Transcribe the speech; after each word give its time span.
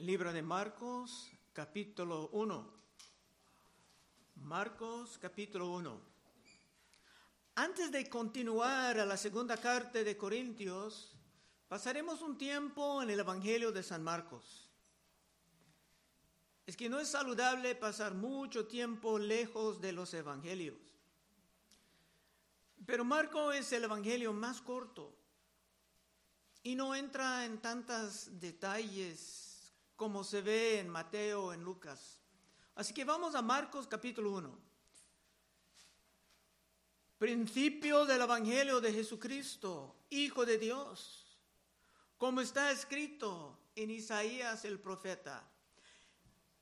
Libro 0.00 0.30
de 0.30 0.42
Marcos, 0.42 1.30
capítulo 1.54 2.28
1. 2.32 2.70
Marcos, 4.42 5.16
capítulo 5.16 5.70
1. 5.70 6.00
Antes 7.54 7.90
de 7.90 8.06
continuar 8.06 9.00
a 9.00 9.06
la 9.06 9.16
segunda 9.16 9.56
carta 9.56 10.04
de 10.04 10.14
Corintios, 10.14 11.16
pasaremos 11.66 12.20
un 12.20 12.36
tiempo 12.36 13.02
en 13.02 13.08
el 13.08 13.20
Evangelio 13.20 13.72
de 13.72 13.82
San 13.82 14.04
Marcos. 14.04 14.70
Es 16.66 16.76
que 16.76 16.90
no 16.90 17.00
es 17.00 17.08
saludable 17.08 17.74
pasar 17.74 18.12
mucho 18.12 18.66
tiempo 18.66 19.18
lejos 19.18 19.80
de 19.80 19.92
los 19.92 20.12
Evangelios. 20.12 20.76
Pero 22.84 23.02
Marcos 23.02 23.54
es 23.54 23.72
el 23.72 23.84
Evangelio 23.84 24.34
más 24.34 24.60
corto 24.60 25.16
y 26.62 26.74
no 26.74 26.94
entra 26.94 27.46
en 27.46 27.62
tantos 27.62 28.38
detalles 28.38 29.45
como 29.96 30.22
se 30.22 30.42
ve 30.42 30.78
en 30.78 30.88
Mateo, 30.88 31.52
en 31.52 31.64
Lucas. 31.64 32.20
Así 32.74 32.92
que 32.92 33.04
vamos 33.04 33.34
a 33.34 33.42
Marcos 33.42 33.86
capítulo 33.86 34.32
1. 34.32 34.58
Principio 37.18 38.04
del 38.04 38.20
Evangelio 38.20 38.80
de 38.82 38.92
Jesucristo, 38.92 39.96
Hijo 40.10 40.44
de 40.44 40.58
Dios, 40.58 41.40
como 42.18 42.42
está 42.42 42.70
escrito 42.70 43.58
en 43.74 43.90
Isaías 43.90 44.66
el 44.66 44.78
profeta. 44.78 45.42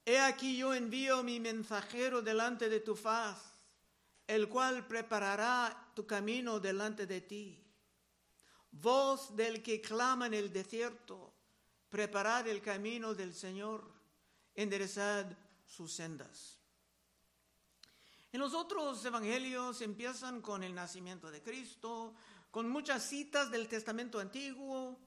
He 0.06 0.20
aquí 0.20 0.56
yo 0.56 0.72
envío 0.72 1.24
mi 1.24 1.40
mensajero 1.40 2.22
delante 2.22 2.68
de 2.68 2.78
tu 2.78 2.94
faz, 2.94 3.38
el 4.28 4.48
cual 4.48 4.86
preparará 4.86 5.90
tu 5.94 6.06
camino 6.06 6.60
delante 6.60 7.06
de 7.06 7.20
ti. 7.20 7.60
Voz 8.70 9.34
del 9.34 9.62
que 9.62 9.80
clama 9.80 10.26
en 10.26 10.34
el 10.34 10.52
desierto 10.52 11.32
preparad 11.94 12.48
el 12.48 12.60
camino 12.60 13.14
del 13.14 13.32
Señor, 13.32 13.88
enderezad 14.56 15.26
sus 15.64 15.92
sendas. 15.92 16.58
En 18.32 18.40
los 18.40 18.52
otros 18.52 19.04
evangelios 19.04 19.80
empiezan 19.80 20.42
con 20.42 20.64
el 20.64 20.74
nacimiento 20.74 21.30
de 21.30 21.40
Cristo, 21.40 22.16
con 22.50 22.68
muchas 22.68 23.04
citas 23.04 23.48
del 23.48 23.68
Testamento 23.68 24.18
Antiguo 24.18 24.98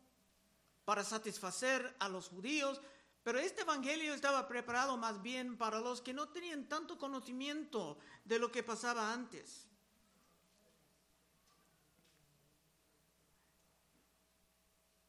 para 0.86 1.04
satisfacer 1.04 1.94
a 2.00 2.08
los 2.08 2.30
judíos, 2.30 2.80
pero 3.22 3.38
este 3.38 3.64
evangelio 3.64 4.14
estaba 4.14 4.48
preparado 4.48 4.96
más 4.96 5.22
bien 5.22 5.58
para 5.58 5.82
los 5.82 6.00
que 6.00 6.14
no 6.14 6.30
tenían 6.30 6.70
tanto 6.70 6.98
conocimiento 6.98 7.98
de 8.24 8.40
lo 8.40 8.50
que 8.50 8.64
pasaba 8.64 9.12
antes. 9.12 9.68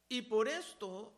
Y 0.09 0.23
por 0.23 0.49
esto 0.49 1.13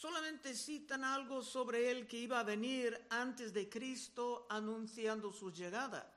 solamente 0.00 0.54
citan 0.54 1.04
algo 1.04 1.42
sobre 1.42 1.90
él 1.90 2.06
que 2.08 2.16
iba 2.16 2.40
a 2.40 2.42
venir 2.42 3.06
antes 3.10 3.52
de 3.52 3.68
Cristo 3.68 4.46
anunciando 4.48 5.30
su 5.30 5.52
llegada. 5.52 6.10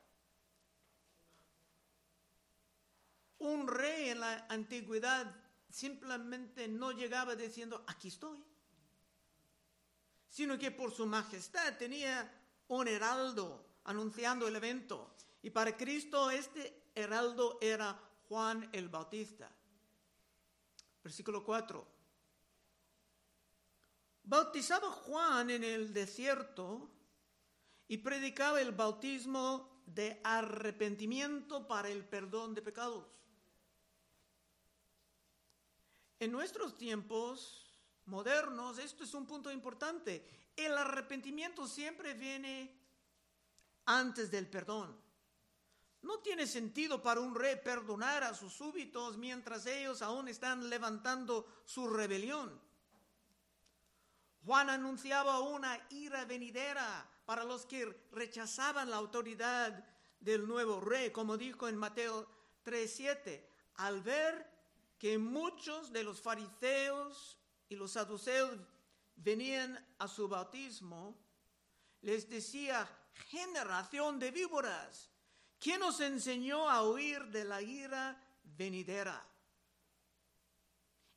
Un 3.39 3.67
rey 3.67 4.11
en 4.11 4.21
la 4.21 4.45
antigüedad 4.47 5.35
simplemente 5.69 6.69
no 6.69 6.93
llegaba 6.93 7.35
diciendo, 7.35 7.83
aquí 7.85 8.07
estoy, 8.07 8.41
sino 10.29 10.57
que 10.57 10.71
por 10.71 10.89
su 10.89 11.05
majestad 11.05 11.77
tenía 11.77 12.31
un 12.69 12.87
heraldo 12.87 13.65
anunciando 13.83 14.47
el 14.47 14.55
evento. 14.55 15.13
Y 15.41 15.49
para 15.49 15.75
Cristo 15.75 16.31
este 16.31 16.85
heraldo 16.95 17.57
era 17.59 17.99
Juan 18.29 18.69
el 18.71 18.87
Bautista. 18.87 19.51
Versículo 21.03 21.43
4. 21.43 22.02
Bautizaba 24.33 24.89
Juan 24.89 25.51
en 25.51 25.63
el 25.63 25.93
desierto 25.93 26.89
y 27.87 27.99
predicaba 27.99 28.59
el 28.61 28.71
bautismo 28.71 29.83
de 29.85 30.19
arrepentimiento 30.23 31.67
para 31.67 31.89
el 31.89 32.03
perdón 32.03 32.55
de 32.55 32.63
pecados. 32.63 33.05
En 36.19 36.31
nuestros 36.31 36.75
tiempos 36.75 37.77
modernos, 38.05 38.79
esto 38.79 39.03
es 39.03 39.13
un 39.13 39.27
punto 39.27 39.51
importante. 39.51 40.27
El 40.55 40.75
arrepentimiento 40.79 41.67
siempre 41.67 42.15
viene 42.15 42.75
antes 43.85 44.31
del 44.31 44.49
perdón. 44.49 44.99
No 46.01 46.21
tiene 46.21 46.47
sentido 46.47 47.03
para 47.03 47.19
un 47.19 47.35
rey 47.35 47.57
perdonar 47.63 48.23
a 48.23 48.33
sus 48.33 48.51
súbitos 48.51 49.15
mientras 49.15 49.67
ellos 49.67 50.01
aún 50.01 50.27
están 50.27 50.71
levantando 50.71 51.45
su 51.65 51.87
rebelión. 51.87 52.72
Juan 54.45 54.69
anunciaba 54.69 55.39
una 55.39 55.79
ira 55.89 56.25
venidera 56.25 57.09
para 57.25 57.43
los 57.43 57.65
que 57.65 57.85
rechazaban 58.11 58.89
la 58.89 58.97
autoridad 58.97 59.85
del 60.19 60.47
nuevo 60.47 60.81
rey, 60.81 61.11
como 61.11 61.37
dijo 61.37 61.67
en 61.67 61.77
Mateo 61.77 62.27
3:7, 62.63 63.41
al 63.75 64.01
ver 64.01 64.51
que 64.97 65.17
muchos 65.17 65.91
de 65.91 66.03
los 66.03 66.21
fariseos 66.21 67.37
y 67.69 67.75
los 67.75 67.91
saduceos 67.93 68.59
venían 69.15 69.79
a 69.99 70.07
su 70.07 70.27
bautismo, 70.27 71.17
les 72.01 72.29
decía, 72.29 72.87
generación 73.29 74.19
de 74.19 74.31
víboras, 74.31 75.09
¿quién 75.59 75.81
os 75.83 75.99
enseñó 75.99 76.69
a 76.69 76.83
huir 76.83 77.27
de 77.27 77.45
la 77.45 77.61
ira 77.61 78.21
venidera? 78.43 79.25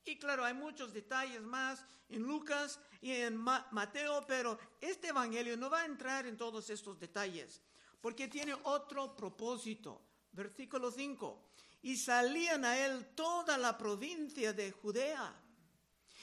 Y 0.07 0.17
claro, 0.17 0.45
hay 0.45 0.55
muchos 0.55 0.93
detalles 0.93 1.43
más 1.43 1.85
en 2.09 2.23
Lucas 2.23 2.79
y 3.01 3.11
en 3.11 3.37
Mateo, 3.37 4.25
pero 4.27 4.57
este 4.81 5.09
Evangelio 5.09 5.57
no 5.57 5.69
va 5.69 5.81
a 5.81 5.85
entrar 5.85 6.27
en 6.27 6.37
todos 6.37 6.71
estos 6.71 6.99
detalles, 7.01 7.61
porque 8.01 8.29
tiene 8.29 8.55
otro 8.63 9.17
propósito. 9.17 10.01
Versículo 10.31 10.93
5. 10.93 11.43
Y 11.83 11.97
salían 11.97 12.65
a 12.65 12.79
él 12.79 13.15
toda 13.17 13.59
la 13.59 13.77
provincia 13.77 14.53
de 14.53 14.71
Judea 14.71 15.35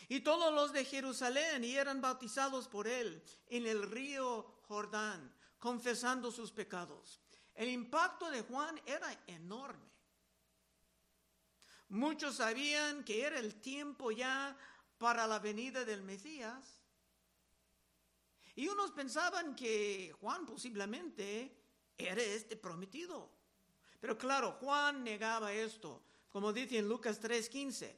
y 0.08 0.22
todos 0.22 0.54
los 0.54 0.72
de 0.72 0.86
Jerusalén 0.86 1.64
y 1.64 1.76
eran 1.76 2.00
bautizados 2.00 2.68
por 2.70 2.88
él 2.88 3.22
en 3.48 3.68
el 3.68 3.84
río 3.84 4.62
Jordán, 4.68 5.34
confesando 5.60 6.32
sus 6.32 6.52
pecados. 6.52 7.20
El 7.54 7.70
impacto 7.70 8.30
de 8.30 8.44
Juan 8.44 8.80
era 8.86 9.24
enorme. 9.28 9.93
Muchos 11.94 12.38
sabían 12.38 13.04
que 13.04 13.24
era 13.24 13.38
el 13.38 13.62
tiempo 13.62 14.09
ya 14.09 14.58
para 14.98 15.28
la 15.28 15.38
venida 15.38 15.86
del 15.86 16.02
Mesías. 16.02 16.81
Y 18.56 18.68
unos 18.68 18.90
pensaban 18.90 19.56
que 19.56 20.12
Juan 20.20 20.44
posiblemente 20.44 21.56
era 21.96 22.20
este 22.20 22.56
prometido. 22.56 23.30
Pero 24.00 24.18
claro, 24.18 24.53
Juan 24.53 25.03
negaba 25.03 25.53
esto, 25.53 26.02
como 26.32 26.52
dice 26.52 26.80
en 26.80 26.90
Lucas 26.90 27.22
3:15. 27.22 27.96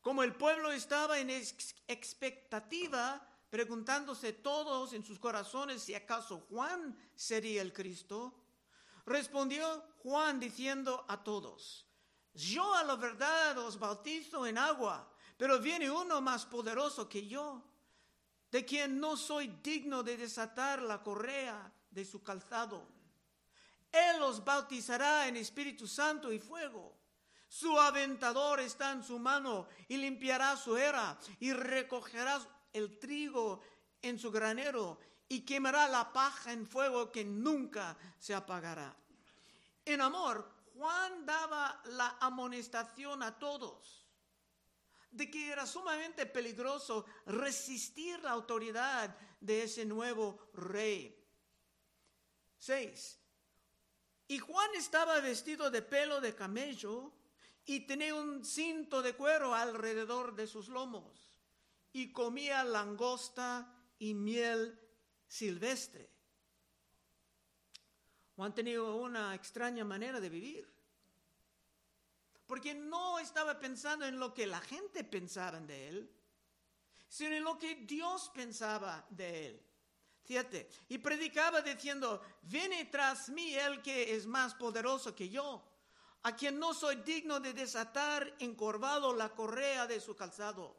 Como 0.00 0.22
el 0.22 0.36
pueblo 0.36 0.70
estaba 0.70 1.18
en 1.18 1.30
expectativa, 1.30 3.20
preguntándose 3.50 4.32
todos 4.32 4.92
en 4.92 5.02
sus 5.02 5.18
corazones 5.18 5.82
si 5.82 5.96
acaso 5.96 6.46
Juan 6.50 6.96
sería 7.16 7.62
el 7.62 7.72
Cristo, 7.72 8.32
respondió 9.06 9.82
Juan 10.04 10.38
diciendo 10.38 11.04
a 11.08 11.24
todos, 11.24 11.83
yo 12.34 12.74
a 12.74 12.82
la 12.84 12.96
verdad 12.96 13.56
os 13.58 13.78
bautizo 13.78 14.46
en 14.46 14.58
agua, 14.58 15.08
pero 15.36 15.58
viene 15.58 15.90
uno 15.90 16.20
más 16.20 16.44
poderoso 16.44 17.08
que 17.08 17.26
yo, 17.26 17.62
de 18.50 18.64
quien 18.64 19.00
no 19.00 19.16
soy 19.16 19.48
digno 19.62 20.02
de 20.02 20.16
desatar 20.16 20.82
la 20.82 21.02
correa 21.02 21.72
de 21.90 22.04
su 22.04 22.22
calzado. 22.22 22.86
Él 23.90 24.22
os 24.22 24.44
bautizará 24.44 25.28
en 25.28 25.36
Espíritu 25.36 25.86
Santo 25.86 26.32
y 26.32 26.40
fuego. 26.40 26.96
Su 27.48 27.78
aventador 27.78 28.58
está 28.58 28.90
en 28.90 29.04
su 29.04 29.18
mano 29.18 29.68
y 29.86 29.96
limpiará 29.96 30.56
su 30.56 30.76
era 30.76 31.16
y 31.38 31.52
recogerá 31.52 32.40
el 32.72 32.98
trigo 32.98 33.60
en 34.02 34.18
su 34.18 34.32
granero 34.32 34.98
y 35.28 35.42
quemará 35.42 35.86
la 35.88 36.12
paja 36.12 36.52
en 36.52 36.66
fuego 36.66 37.12
que 37.12 37.24
nunca 37.24 37.96
se 38.18 38.34
apagará. 38.34 38.94
En 39.84 40.00
amor, 40.00 40.53
Juan 40.74 41.24
daba 41.24 41.80
la 41.86 42.18
amonestación 42.20 43.22
a 43.22 43.38
todos 43.38 44.04
de 45.14 45.30
que 45.30 45.52
era 45.52 45.64
sumamente 45.64 46.26
peligroso 46.26 47.06
resistir 47.26 48.20
la 48.24 48.32
autoridad 48.32 49.16
de 49.40 49.62
ese 49.62 49.84
nuevo 49.84 50.50
rey. 50.54 51.16
6. 52.58 53.20
Y 54.26 54.38
Juan 54.38 54.70
estaba 54.74 55.20
vestido 55.20 55.70
de 55.70 55.82
pelo 55.82 56.20
de 56.20 56.34
camello 56.34 57.12
y 57.64 57.86
tenía 57.86 58.14
un 58.16 58.44
cinto 58.44 59.02
de 59.02 59.14
cuero 59.14 59.54
alrededor 59.54 60.34
de 60.34 60.48
sus 60.48 60.68
lomos 60.68 61.38
y 61.92 62.10
comía 62.12 62.64
langosta 62.64 63.72
y 64.00 64.14
miel 64.14 64.80
silvestre. 65.28 66.13
Juan 68.36 68.54
tenía 68.54 68.82
una 68.82 69.34
extraña 69.34 69.84
manera 69.84 70.20
de 70.20 70.28
vivir. 70.28 70.68
Porque 72.46 72.74
no 72.74 73.18
estaba 73.18 73.58
pensando 73.58 74.04
en 74.04 74.18
lo 74.18 74.34
que 74.34 74.46
la 74.46 74.60
gente 74.60 75.02
pensaba 75.04 75.60
de 75.60 75.88
él, 75.88 76.10
sino 77.08 77.34
en 77.34 77.44
lo 77.44 77.58
que 77.58 77.76
Dios 77.76 78.30
pensaba 78.34 79.06
de 79.08 79.46
él. 79.46 79.62
Siete. 80.24 80.68
Y 80.88 80.98
predicaba 80.98 81.60
diciendo, 81.60 82.22
viene 82.42 82.86
tras 82.86 83.28
mí 83.28 83.54
el 83.54 83.82
que 83.82 84.14
es 84.14 84.26
más 84.26 84.54
poderoso 84.54 85.14
que 85.14 85.28
yo, 85.28 85.62
a 86.22 86.34
quien 86.34 86.58
no 86.58 86.74
soy 86.74 86.96
digno 86.96 87.40
de 87.40 87.52
desatar 87.52 88.34
encorvado 88.38 89.14
la 89.14 89.28
correa 89.30 89.86
de 89.86 90.00
su 90.00 90.16
calzado. 90.16 90.76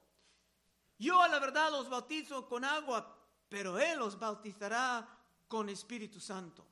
Yo 0.98 1.22
a 1.22 1.28
la 1.28 1.40
verdad 1.40 1.72
los 1.72 1.90
bautizo 1.90 2.48
con 2.48 2.66
agua, 2.66 3.16
pero 3.48 3.80
él 3.80 4.00
los 4.00 4.18
bautizará 4.18 5.08
con 5.48 5.70
Espíritu 5.70 6.20
Santo. 6.20 6.66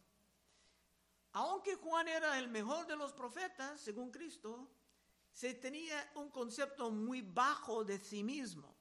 Aunque 1.33 1.75
Juan 1.75 2.07
era 2.07 2.37
el 2.37 2.47
mejor 2.47 2.85
de 2.85 2.95
los 2.95 3.11
profetas, 3.11 3.81
según 3.81 4.11
Cristo, 4.11 4.69
se 5.31 5.55
tenía 5.55 6.11
un 6.15 6.29
concepto 6.29 6.91
muy 6.91 7.21
bajo 7.21 7.83
de 7.83 7.97
sí 7.97 8.23
mismo 8.23 8.75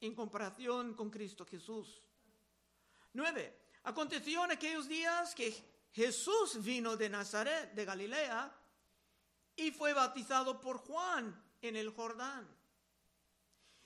en 0.00 0.14
comparación 0.14 0.94
con 0.94 1.10
Cristo 1.10 1.46
Jesús. 1.46 2.02
Nueve. 3.12 3.62
Aconteció 3.84 4.44
en 4.44 4.50
aquellos 4.50 4.88
días 4.88 5.32
que 5.32 5.54
Jesús 5.92 6.62
vino 6.64 6.96
de 6.96 7.08
Nazaret, 7.08 7.72
de 7.72 7.84
Galilea, 7.84 8.52
y 9.54 9.70
fue 9.70 9.92
bautizado 9.92 10.60
por 10.60 10.78
Juan 10.78 11.40
en 11.62 11.76
el 11.76 11.90
Jordán. 11.90 12.46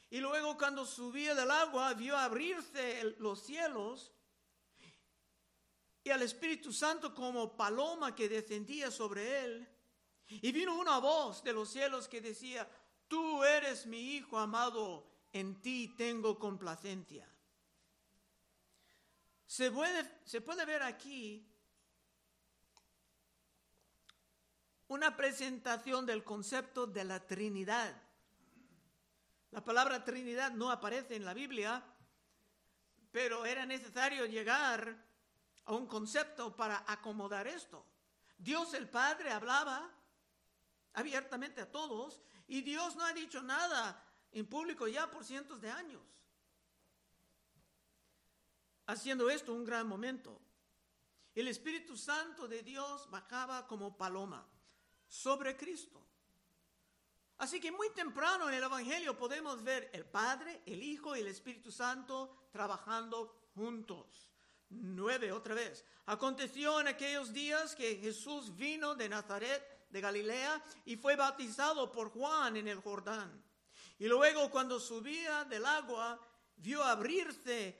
Y 0.08 0.18
luego 0.18 0.56
cuando 0.56 0.86
subía 0.86 1.34
del 1.34 1.50
agua, 1.50 1.92
vio 1.92 2.16
abrirse 2.16 3.14
los 3.18 3.42
cielos 3.42 4.10
y 6.02 6.10
al 6.10 6.22
Espíritu 6.22 6.72
Santo 6.72 7.14
como 7.14 7.56
paloma 7.56 8.14
que 8.14 8.28
descendía 8.28 8.90
sobre 8.90 9.44
él. 9.44 9.68
Y 10.28 10.52
vino 10.52 10.78
una 10.78 10.98
voz 10.98 11.42
de 11.42 11.52
los 11.52 11.70
cielos 11.70 12.08
que 12.08 12.20
decía, 12.20 12.68
tú 13.08 13.44
eres 13.44 13.86
mi 13.86 14.14
Hijo 14.14 14.38
amado, 14.38 15.06
en 15.32 15.60
ti 15.60 15.94
tengo 15.96 16.38
complacencia. 16.38 17.28
Se 19.46 19.70
puede, 19.70 20.20
se 20.24 20.40
puede 20.40 20.64
ver 20.64 20.82
aquí 20.82 21.46
una 24.86 25.16
presentación 25.16 26.06
del 26.06 26.24
concepto 26.24 26.86
de 26.86 27.04
la 27.04 27.26
Trinidad. 27.26 28.00
La 29.50 29.64
palabra 29.64 30.04
Trinidad 30.04 30.52
no 30.52 30.70
aparece 30.70 31.16
en 31.16 31.24
la 31.24 31.34
Biblia, 31.34 31.84
pero 33.10 33.44
era 33.44 33.66
necesario 33.66 34.26
llegar 34.26 35.09
a 35.64 35.74
un 35.74 35.86
concepto 35.86 36.54
para 36.56 36.84
acomodar 36.86 37.46
esto. 37.46 37.84
Dios 38.38 38.74
el 38.74 38.88
Padre 38.88 39.30
hablaba 39.30 39.90
abiertamente 40.94 41.60
a 41.60 41.70
todos 41.70 42.22
y 42.46 42.62
Dios 42.62 42.96
no 42.96 43.04
ha 43.04 43.12
dicho 43.12 43.42
nada 43.42 44.04
en 44.32 44.46
público 44.46 44.88
ya 44.88 45.10
por 45.10 45.24
cientos 45.24 45.60
de 45.60 45.70
años. 45.70 46.02
Haciendo 48.86 49.30
esto 49.30 49.52
un 49.52 49.64
gran 49.64 49.86
momento. 49.86 50.40
El 51.34 51.46
Espíritu 51.48 51.96
Santo 51.96 52.48
de 52.48 52.62
Dios 52.62 53.08
bajaba 53.08 53.66
como 53.66 53.96
paloma 53.96 54.44
sobre 55.06 55.56
Cristo. 55.56 56.04
Así 57.38 57.60
que 57.60 57.72
muy 57.72 57.90
temprano 57.90 58.48
en 58.48 58.54
el 58.54 58.64
Evangelio 58.64 59.16
podemos 59.16 59.62
ver 59.62 59.90
el 59.92 60.04
Padre, 60.04 60.62
el 60.66 60.82
Hijo 60.82 61.16
y 61.16 61.20
el 61.20 61.28
Espíritu 61.28 61.70
Santo 61.70 62.48
trabajando 62.50 63.50
juntos. 63.54 64.29
Nueve 64.70 65.32
otra 65.32 65.54
vez. 65.54 65.84
Aconteció 66.06 66.80
en 66.80 66.88
aquellos 66.88 67.32
días 67.32 67.74
que 67.74 67.96
Jesús 67.96 68.56
vino 68.56 68.94
de 68.94 69.08
Nazaret, 69.08 69.88
de 69.90 70.00
Galilea, 70.00 70.64
y 70.84 70.96
fue 70.96 71.16
bautizado 71.16 71.90
por 71.90 72.10
Juan 72.10 72.56
en 72.56 72.68
el 72.68 72.80
Jordán. 72.80 73.44
Y 73.98 74.06
luego 74.06 74.50
cuando 74.50 74.80
subía 74.80 75.44
del 75.44 75.66
agua, 75.66 76.18
vio 76.56 76.82
abrirse 76.82 77.76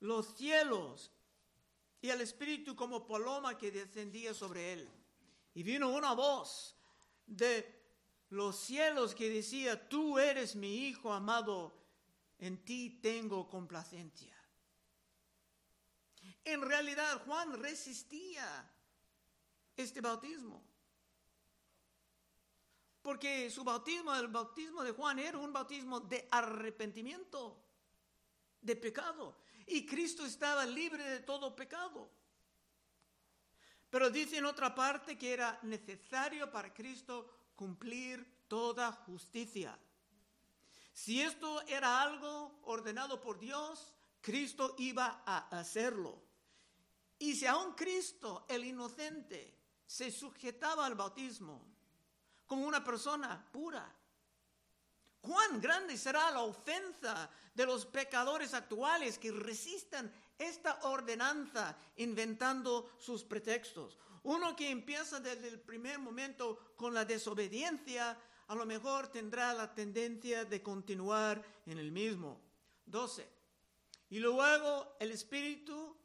los 0.00 0.34
cielos 0.36 1.10
y 2.00 2.10
el 2.10 2.20
Espíritu 2.20 2.76
como 2.76 3.06
paloma 3.06 3.56
que 3.56 3.70
descendía 3.70 4.34
sobre 4.34 4.74
él. 4.74 4.88
Y 5.54 5.62
vino 5.62 5.88
una 5.88 6.12
voz 6.12 6.76
de 7.26 7.82
los 8.28 8.56
cielos 8.56 9.14
que 9.14 9.30
decía, 9.30 9.88
tú 9.88 10.18
eres 10.18 10.54
mi 10.54 10.88
Hijo 10.88 11.12
amado, 11.12 11.74
en 12.38 12.62
ti 12.64 13.00
tengo 13.02 13.48
complacencia. 13.48 14.33
En 16.44 16.60
realidad 16.60 17.24
Juan 17.24 17.58
resistía 17.60 18.70
este 19.76 20.00
bautismo. 20.00 20.62
Porque 23.02 23.50
su 23.50 23.64
bautismo, 23.64 24.14
el 24.14 24.28
bautismo 24.28 24.82
de 24.82 24.92
Juan, 24.92 25.18
era 25.18 25.38
un 25.38 25.52
bautismo 25.52 26.00
de 26.00 26.26
arrepentimiento, 26.30 27.62
de 28.60 28.76
pecado. 28.76 29.36
Y 29.66 29.84
Cristo 29.84 30.24
estaba 30.24 30.64
libre 30.64 31.04
de 31.04 31.20
todo 31.20 31.54
pecado. 31.54 32.10
Pero 33.90 34.10
dice 34.10 34.38
en 34.38 34.46
otra 34.46 34.74
parte 34.74 35.16
que 35.16 35.32
era 35.32 35.58
necesario 35.62 36.50
para 36.50 36.72
Cristo 36.72 37.30
cumplir 37.54 38.44
toda 38.48 38.90
justicia. 38.90 39.78
Si 40.92 41.20
esto 41.20 41.60
era 41.62 42.02
algo 42.02 42.60
ordenado 42.62 43.20
por 43.20 43.38
Dios, 43.38 43.92
Cristo 44.20 44.74
iba 44.78 45.22
a 45.26 45.58
hacerlo. 45.58 46.22
Y 47.18 47.34
si 47.34 47.46
aún 47.46 47.74
Cristo, 47.74 48.44
el 48.48 48.64
inocente, 48.64 49.54
se 49.86 50.10
sujetaba 50.10 50.86
al 50.86 50.94
bautismo, 50.94 51.64
como 52.46 52.66
una 52.66 52.82
persona 52.82 53.46
pura. 53.52 53.90
¿Cuán 55.20 55.60
grande 55.60 55.96
será 55.96 56.30
la 56.30 56.42
ofensa 56.42 57.30
de 57.54 57.64
los 57.64 57.86
pecadores 57.86 58.52
actuales 58.52 59.18
que 59.18 59.32
resistan 59.32 60.12
esta 60.38 60.80
ordenanza 60.82 61.78
inventando 61.96 62.90
sus 62.98 63.24
pretextos? 63.24 63.98
Uno 64.24 64.54
que 64.54 64.70
empieza 64.70 65.20
desde 65.20 65.48
el 65.48 65.60
primer 65.60 65.98
momento 65.98 66.74
con 66.76 66.92
la 66.92 67.04
desobediencia, 67.04 68.18
a 68.48 68.54
lo 68.54 68.66
mejor 68.66 69.08
tendrá 69.08 69.54
la 69.54 69.74
tendencia 69.74 70.44
de 70.44 70.62
continuar 70.62 71.42
en 71.66 71.78
el 71.78 71.90
mismo. 71.90 72.40
12. 72.86 73.26
Y 74.10 74.18
luego 74.18 74.96
el 75.00 75.10
Espíritu 75.12 75.96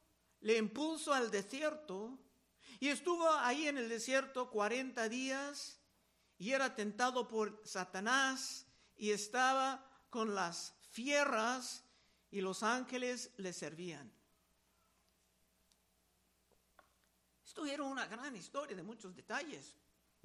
le 0.41 0.57
impulsó 0.57 1.13
al 1.13 1.31
desierto 1.31 2.17
y 2.79 2.87
estuvo 2.87 3.29
ahí 3.29 3.67
en 3.67 3.77
el 3.77 3.89
desierto 3.89 4.49
40 4.49 5.09
días 5.09 5.79
y 6.37 6.51
era 6.51 6.75
tentado 6.75 7.27
por 7.27 7.61
Satanás 7.65 8.65
y 8.95 9.11
estaba 9.11 9.85
con 10.09 10.33
las 10.33 10.73
fieras 10.91 11.83
y 12.31 12.41
los 12.41 12.63
ángeles 12.63 13.31
le 13.37 13.53
servían. 13.53 14.11
Esto 17.43 17.65
era 17.65 17.83
una 17.83 18.05
gran 18.05 18.35
historia 18.35 18.75
de 18.75 18.83
muchos 18.83 19.15
detalles, 19.15 19.75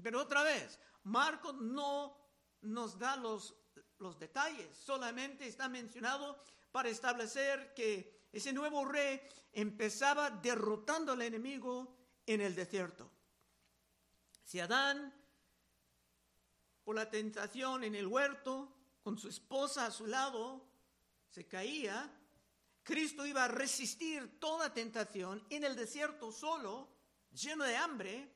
pero 0.01 0.21
otra 0.21 0.43
vez, 0.43 0.79
Marcos 1.05 1.55
no 1.55 2.17
nos 2.61 2.99
da 2.99 3.17
los, 3.17 3.57
los 3.99 4.19
detalles, 4.19 4.77
solamente 4.77 5.47
está 5.47 5.69
mencionado 5.69 6.41
para 6.71 6.89
establecer 6.89 7.75
que 7.75 8.14
ese 8.35 8.53
nuevo 8.53 8.85
rey 8.85 9.21
empezaba 9.53 10.29
derrotando 10.31 11.13
al 11.13 11.23
enemigo 11.23 11.97
en 12.27 12.41
el 12.41 12.55
desierto. 12.55 13.11
Si 14.43 14.59
Adán 14.59 15.15
por 16.83 16.97
la 16.97 17.09
tentación 17.09 17.85
en 17.85 17.95
el 17.95 18.07
huerto, 18.07 18.71
con 19.03 19.17
su 19.17 19.29
esposa 19.29 19.87
a 19.87 19.91
su 19.91 20.07
lado, 20.07 20.67
se 21.31 21.47
caía, 21.47 22.13
Cristo 22.83 23.25
iba 23.25 23.45
a 23.45 23.49
resistir 23.49 24.39
toda 24.39 24.75
tentación 24.75 25.47
en 25.49 25.65
el 25.65 25.77
desierto 25.77 26.33
solo, 26.33 26.89
lleno 27.33 27.65
de 27.65 27.77
hambre, 27.77 28.35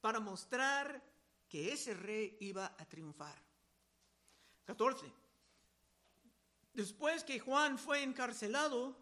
para 0.00 0.20
mostrar 0.20 1.02
que 1.48 1.72
ese 1.72 1.94
rey 1.94 2.36
iba 2.40 2.66
a 2.66 2.84
triunfar. 2.84 3.42
14. 4.64 5.27
Después 6.78 7.24
que 7.24 7.40
Juan 7.40 7.76
fue 7.76 8.04
encarcelado, 8.04 8.96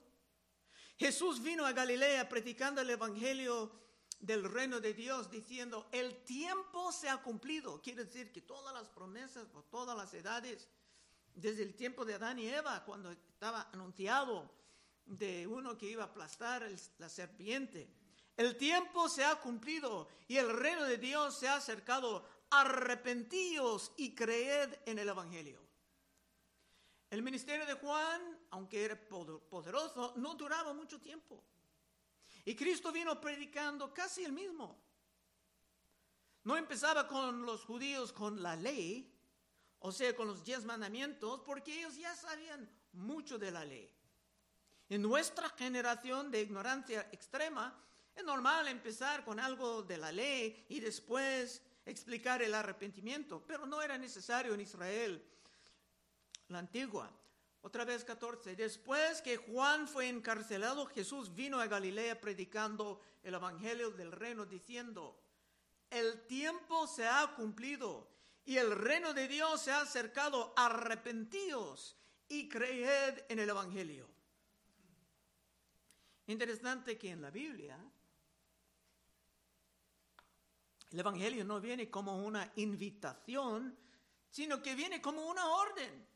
Jesús 0.96 1.42
vino 1.42 1.66
a 1.66 1.74
Galilea 1.74 2.26
predicando 2.26 2.80
el 2.80 2.88
Evangelio 2.88 3.70
del 4.18 4.44
reino 4.50 4.80
de 4.80 4.94
Dios 4.94 5.30
diciendo, 5.30 5.86
el 5.92 6.24
tiempo 6.24 6.90
se 6.90 7.10
ha 7.10 7.18
cumplido. 7.18 7.82
Quiere 7.82 8.06
decir 8.06 8.32
que 8.32 8.40
todas 8.40 8.72
las 8.72 8.88
promesas 8.88 9.46
por 9.48 9.64
todas 9.64 9.94
las 9.94 10.14
edades, 10.14 10.70
desde 11.34 11.64
el 11.64 11.74
tiempo 11.74 12.06
de 12.06 12.14
Adán 12.14 12.38
y 12.38 12.48
Eva, 12.48 12.82
cuando 12.86 13.10
estaba 13.10 13.68
anunciado 13.74 14.50
de 15.04 15.46
uno 15.46 15.76
que 15.76 15.90
iba 15.90 16.04
a 16.04 16.06
aplastar 16.06 16.66
la 16.96 17.10
serpiente, 17.10 17.90
el 18.38 18.56
tiempo 18.56 19.10
se 19.10 19.22
ha 19.22 19.34
cumplido 19.34 20.08
y 20.28 20.38
el 20.38 20.50
reino 20.50 20.84
de 20.84 20.96
Dios 20.96 21.38
se 21.38 21.46
ha 21.46 21.56
acercado. 21.56 22.26
Arrepentíos 22.48 23.92
y 23.98 24.14
creed 24.14 24.78
en 24.86 24.98
el 24.98 25.10
Evangelio. 25.10 25.65
El 27.10 27.22
ministerio 27.22 27.66
de 27.66 27.74
Juan, 27.74 28.38
aunque 28.50 28.84
era 28.84 28.96
poderoso, 28.96 30.14
no 30.16 30.34
duraba 30.34 30.72
mucho 30.72 31.00
tiempo. 31.00 31.42
Y 32.44 32.54
Cristo 32.54 32.92
vino 32.92 33.20
predicando 33.20 33.92
casi 33.92 34.24
el 34.24 34.32
mismo. 34.32 34.78
No 36.44 36.56
empezaba 36.56 37.06
con 37.06 37.44
los 37.44 37.64
judíos 37.64 38.12
con 38.12 38.42
la 38.42 38.56
ley 38.56 39.12
o 39.80 39.92
sea, 39.92 40.14
con 40.16 40.26
los 40.26 40.44
diez 40.44 40.64
mandamientos, 40.64 41.40
porque 41.46 41.78
ellos 41.78 41.96
ya 41.96 42.14
sabían 42.14 42.68
mucho 42.92 43.38
de 43.38 43.50
la 43.50 43.64
ley. 43.64 43.88
En 44.88 45.02
nuestra 45.02 45.48
generación 45.50 46.30
de 46.30 46.42
ignorancia 46.42 47.08
extrema, 47.12 47.72
es 48.14 48.24
normal 48.24 48.66
empezar 48.68 49.24
con 49.24 49.38
algo 49.38 49.82
de 49.82 49.98
la 49.98 50.10
ley 50.10 50.64
y 50.68 50.80
después 50.80 51.62
explicar 51.84 52.42
el 52.42 52.54
arrepentimiento, 52.54 53.44
pero 53.46 53.66
no 53.66 53.82
era 53.82 53.98
necesario 53.98 54.54
en 54.54 54.60
Israel, 54.60 55.22
la 56.48 56.58
antigua. 56.58 57.10
Otra 57.62 57.84
vez 57.84 58.04
14. 58.04 58.54
Después 58.54 59.20
que 59.22 59.36
Juan 59.36 59.88
fue 59.88 60.08
encarcelado, 60.08 60.86
Jesús 60.86 61.34
vino 61.34 61.58
a 61.60 61.66
Galilea 61.66 62.20
predicando 62.20 63.00
el 63.22 63.34
Evangelio 63.34 63.90
del 63.90 64.12
reino, 64.12 64.46
diciendo, 64.46 65.20
el 65.90 66.26
tiempo 66.26 66.86
se 66.86 67.06
ha 67.06 67.34
cumplido 67.34 68.08
y 68.44 68.56
el 68.58 68.70
reino 68.70 69.12
de 69.12 69.26
Dios 69.26 69.62
se 69.62 69.72
ha 69.72 69.80
acercado, 69.80 70.52
arrepentíos 70.56 71.96
y 72.28 72.48
creed 72.48 73.24
en 73.28 73.40
el 73.40 73.48
Evangelio. 73.48 74.08
Interesante 76.28 76.96
que 76.96 77.10
en 77.10 77.22
la 77.22 77.30
Biblia 77.30 77.78
el 80.90 81.00
Evangelio 81.00 81.44
no 81.44 81.60
viene 81.60 81.90
como 81.90 82.24
una 82.24 82.52
invitación, 82.56 83.76
sino 84.30 84.62
que 84.62 84.74
viene 84.74 85.00
como 85.00 85.26
una 85.26 85.48
orden. 85.48 86.06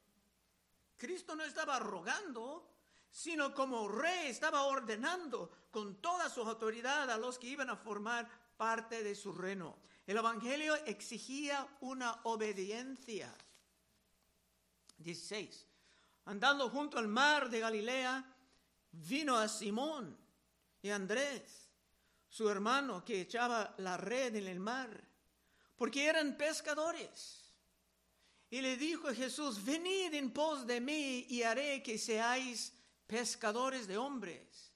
Cristo 1.00 1.34
no 1.34 1.42
estaba 1.42 1.78
rogando, 1.78 2.68
sino 3.10 3.54
como 3.54 3.88
rey 3.88 4.28
estaba 4.28 4.64
ordenando 4.64 5.50
con 5.70 5.96
toda 6.02 6.28
su 6.28 6.42
autoridad 6.42 7.10
a 7.10 7.16
los 7.16 7.38
que 7.38 7.48
iban 7.48 7.70
a 7.70 7.76
formar 7.76 8.28
parte 8.58 9.02
de 9.02 9.14
su 9.14 9.32
reino. 9.32 9.78
El 10.06 10.18
Evangelio 10.18 10.74
exigía 10.84 11.66
una 11.80 12.20
obediencia. 12.24 13.34
16. 14.98 15.66
Andando 16.26 16.68
junto 16.68 16.98
al 16.98 17.08
mar 17.08 17.48
de 17.48 17.60
Galilea, 17.60 18.22
vino 18.92 19.38
a 19.38 19.48
Simón 19.48 20.14
y 20.82 20.90
Andrés, 20.90 21.70
su 22.28 22.46
hermano, 22.50 23.02
que 23.02 23.22
echaba 23.22 23.74
la 23.78 23.96
red 23.96 24.36
en 24.36 24.48
el 24.48 24.60
mar, 24.60 25.02
porque 25.76 26.04
eran 26.04 26.36
pescadores. 26.36 27.39
Y 28.50 28.60
le 28.60 28.76
dijo 28.76 29.08
a 29.08 29.14
Jesús, 29.14 29.64
venid 29.64 30.12
en 30.14 30.32
pos 30.32 30.66
de 30.66 30.80
mí 30.80 31.24
y 31.28 31.44
haré 31.44 31.82
que 31.84 31.96
seáis 31.98 32.72
pescadores 33.06 33.86
de 33.86 33.96
hombres. 33.96 34.72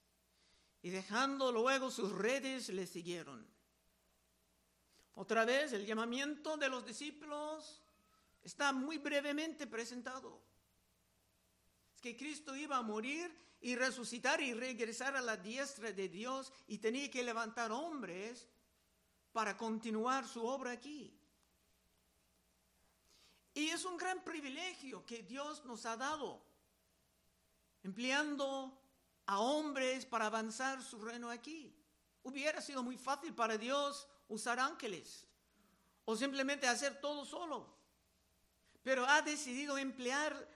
Y 0.81 0.91
dejando 0.91 1.51
luego 1.51 1.91
sus 1.91 2.13
redes, 2.13 2.69
le 2.69 2.87
siguieron. 2.87 3.45
Otra 5.15 5.45
vez, 5.45 5.73
el 5.73 5.87
llamamiento 5.87 6.57
de 6.57 6.69
los 6.69 6.87
discípulos 6.87 7.83
está 8.43 8.73
muy 8.73 8.99
brevemente 8.99 9.67
presentado. 9.67 10.41
Es 11.95 12.01
que 12.01 12.17
Cristo 12.17 12.55
iba 12.55 12.77
a 12.77 12.83
morir 12.83 13.35
y 13.61 13.75
resucitar 13.75 14.41
y 14.41 14.53
regresar 14.55 15.17
a 15.17 15.23
la 15.23 15.37
diestra 15.37 15.91
de 15.91 16.09
Dios 16.09 16.53
y 16.69 16.79
tenía 16.79 17.11
que 17.11 17.25
levantar 17.25 17.73
hombres 17.73 18.47
para 19.33 19.57
continuar 19.57 20.29
su 20.29 20.45
obra 20.45 20.73
aquí. 20.73 21.19
Y 23.55 23.69
es 23.69 23.85
un 23.85 23.97
gran 23.97 24.23
privilegio 24.25 25.07
que 25.07 25.23
Dios 25.23 25.65
nos 25.65 25.87
ha 25.87 25.97
dado, 25.97 26.45
empleando 27.85 28.77
a 29.27 29.39
hombres 29.39 30.05
para 30.05 30.27
avanzar 30.27 30.83
su 30.83 31.01
reino 31.01 31.31
aquí. 31.31 31.73
Hubiera 32.25 32.61
sido 32.61 32.83
muy 32.83 32.99
fácil 32.99 33.33
para 33.33 33.57
Dios 33.57 34.09
usar 34.29 34.59
ángeles 34.59 35.25
o 36.05 36.17
simplemente 36.17 36.67
hacer 36.67 37.01
todo 37.01 37.25
solo, 37.25 37.73
pero 38.83 39.07
ha 39.07 39.23
decidido 39.23 39.79
emplear 39.79 40.51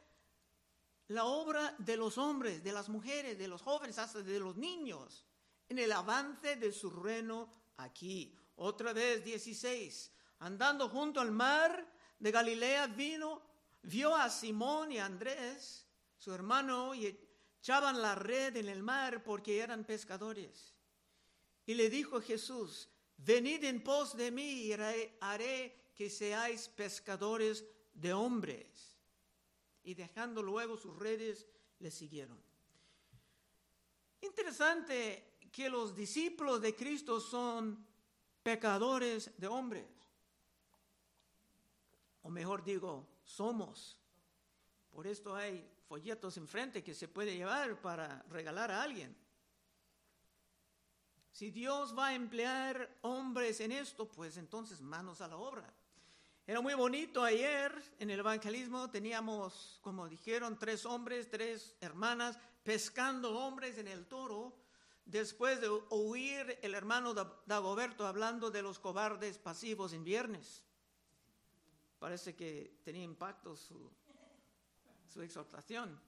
la 1.08 1.24
obra 1.24 1.74
de 1.78 1.96
los 1.96 2.18
hombres, 2.18 2.62
de 2.62 2.72
las 2.72 2.88
mujeres, 2.88 3.38
de 3.38 3.48
los 3.48 3.62
jóvenes, 3.62 3.98
hasta 3.98 4.22
de 4.22 4.40
los 4.40 4.56
niños, 4.56 5.24
en 5.68 5.78
el 5.78 5.92
avance 5.92 6.56
de 6.56 6.72
su 6.72 6.90
reino 6.90 7.48
aquí. 7.76 8.36
Otra 8.56 8.92
vez, 8.92 9.24
16. 9.24 10.10
Andando 10.40 10.88
junto 10.88 11.20
al 11.20 11.30
mar 11.30 11.97
de 12.18 12.30
Galilea, 12.30 12.86
vino, 12.88 13.42
vio 13.82 14.14
a 14.14 14.30
Simón 14.30 14.92
y 14.92 14.98
a 14.98 15.06
Andrés, 15.06 15.86
su 16.16 16.32
hermano, 16.32 16.94
y 16.94 17.18
echaban 17.60 18.00
la 18.00 18.14
red 18.14 18.56
en 18.56 18.68
el 18.68 18.82
mar 18.82 19.22
porque 19.22 19.60
eran 19.60 19.84
pescadores. 19.84 20.74
Y 21.66 21.74
le 21.74 21.90
dijo 21.90 22.20
Jesús, 22.20 22.88
venid 23.16 23.64
en 23.64 23.82
pos 23.82 24.16
de 24.16 24.30
mí 24.30 24.62
y 24.62 24.72
haré 24.72 25.92
que 25.94 26.08
seáis 26.08 26.68
pescadores 26.68 27.64
de 27.92 28.12
hombres 28.12 28.98
y 29.88 29.94
dejando 29.94 30.42
luego 30.42 30.76
sus 30.76 30.96
redes 30.96 31.46
le 31.78 31.90
siguieron. 31.90 32.38
Interesante 34.20 35.38
que 35.50 35.70
los 35.70 35.94
discípulos 35.94 36.60
de 36.60 36.74
Cristo 36.74 37.20
son 37.20 37.86
pecadores 38.42 39.30
de 39.38 39.46
hombres. 39.46 39.86
O 42.28 42.30
mejor 42.30 42.62
digo, 42.62 43.08
somos. 43.24 43.96
Por 44.90 45.06
esto 45.06 45.34
hay 45.34 45.66
folletos 45.88 46.36
enfrente 46.36 46.84
que 46.84 46.92
se 46.92 47.08
puede 47.08 47.34
llevar 47.34 47.80
para 47.80 48.22
regalar 48.28 48.70
a 48.70 48.82
alguien. 48.82 49.16
Si 51.32 51.50
Dios 51.50 51.96
va 51.96 52.08
a 52.08 52.14
emplear 52.14 52.98
hombres 53.00 53.60
en 53.60 53.72
esto, 53.72 54.06
pues 54.06 54.36
entonces 54.36 54.82
manos 54.82 55.22
a 55.22 55.28
la 55.28 55.38
obra. 55.38 55.72
Era 56.46 56.60
muy 56.60 56.74
bonito 56.74 57.24
ayer 57.24 57.72
en 57.98 58.10
el 58.10 58.18
evangelismo, 58.18 58.90
teníamos, 58.90 59.78
como 59.80 60.06
dijeron, 60.06 60.58
tres 60.58 60.84
hombres, 60.84 61.30
tres 61.30 61.76
hermanas, 61.80 62.38
pescando 62.62 63.38
hombres 63.38 63.78
en 63.78 63.88
el 63.88 64.04
toro, 64.04 64.54
después 65.06 65.62
de 65.62 65.68
oír 65.88 66.58
el 66.60 66.74
hermano 66.74 67.14
Dagoberto 67.14 68.06
hablando 68.06 68.50
de 68.50 68.60
los 68.60 68.78
cobardes 68.78 69.38
pasivos 69.38 69.94
en 69.94 70.04
viernes. 70.04 70.67
Parece 71.98 72.34
que 72.36 72.80
tenía 72.84 73.02
impacto 73.02 73.56
su, 73.56 73.90
exhortación. 75.20 76.00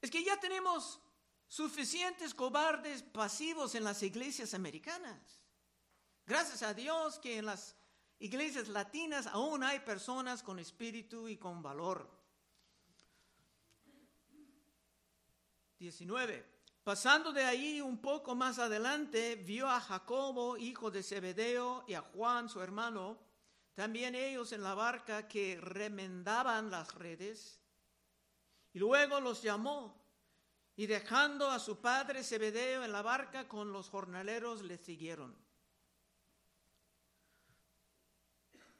Es 0.00 0.10
que 0.10 0.24
ya 0.24 0.38
tenemos 0.40 1.00
suficientes 1.46 2.34
cobardes 2.34 3.02
pasivos 3.02 3.76
en 3.76 3.84
las 3.84 4.02
iglesias 4.02 4.54
americanas. 4.54 5.44
Gracias 6.26 6.62
a 6.62 6.74
Dios 6.74 7.20
que 7.20 7.38
en 7.38 7.46
las 7.46 7.76
iglesias 8.18 8.66
latinas 8.66 9.28
aún 9.28 9.62
hay 9.62 9.78
personas 9.80 10.42
con 10.42 10.58
espíritu 10.58 11.28
y 11.28 11.36
con 11.36 11.62
valor. 11.62 12.10
19. 15.78 16.56
Pasando 16.82 17.32
de 17.32 17.44
ahí 17.44 17.80
un 17.80 17.98
poco 17.98 18.34
más 18.34 18.58
adelante, 18.58 19.36
vio 19.36 19.68
a 19.68 19.80
Jacobo, 19.80 20.56
hijo 20.56 20.90
de 20.90 21.02
Zebedeo, 21.02 21.84
y 21.86 21.94
a 21.94 22.00
Juan, 22.00 22.48
su 22.48 22.60
hermano, 22.62 23.25
también 23.76 24.14
ellos 24.14 24.52
en 24.52 24.62
la 24.62 24.74
barca 24.74 25.28
que 25.28 25.60
remendaban 25.60 26.70
las 26.70 26.94
redes. 26.94 27.60
Y 28.72 28.78
luego 28.78 29.20
los 29.20 29.42
llamó, 29.42 30.02
y 30.76 30.86
dejando 30.86 31.50
a 31.50 31.58
su 31.58 31.78
padre 31.78 32.24
Zebedeo 32.24 32.84
en 32.84 32.92
la 32.92 33.02
barca 33.02 33.46
con 33.46 33.72
los 33.72 33.90
jornaleros, 33.90 34.62
le 34.62 34.78
siguieron. 34.78 35.36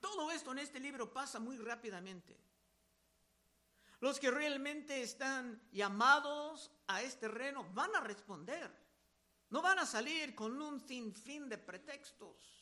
Todo 0.00 0.30
esto 0.30 0.52
en 0.52 0.60
este 0.60 0.80
libro 0.80 1.12
pasa 1.12 1.40
muy 1.40 1.58
rápidamente. 1.58 2.34
Los 4.00 4.18
que 4.18 4.30
realmente 4.30 5.02
están 5.02 5.60
llamados 5.72 6.70
a 6.86 7.02
este 7.02 7.28
reino 7.28 7.64
van 7.74 7.94
a 7.96 8.00
responder. 8.00 8.70
No 9.50 9.60
van 9.60 9.78
a 9.78 9.84
salir 9.84 10.34
con 10.34 10.60
un 10.60 10.80
sinfín 10.80 11.50
de 11.50 11.58
pretextos, 11.58 12.55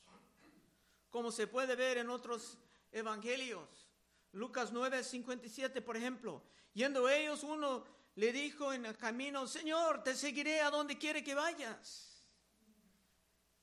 como 1.14 1.30
se 1.30 1.46
puede 1.46 1.76
ver 1.76 1.98
en 1.98 2.10
otros 2.10 2.58
evangelios. 2.90 3.88
Lucas 4.32 4.72
9, 4.72 5.04
57, 5.04 5.80
por 5.80 5.96
ejemplo. 5.96 6.42
Yendo 6.72 7.08
ellos, 7.08 7.44
uno 7.44 7.84
le 8.16 8.32
dijo 8.32 8.72
en 8.72 8.84
el 8.84 8.96
camino, 8.96 9.46
Señor, 9.46 10.02
te 10.02 10.16
seguiré 10.16 10.60
a 10.60 10.72
donde 10.72 10.98
quiere 10.98 11.22
que 11.22 11.36
vayas. 11.36 12.26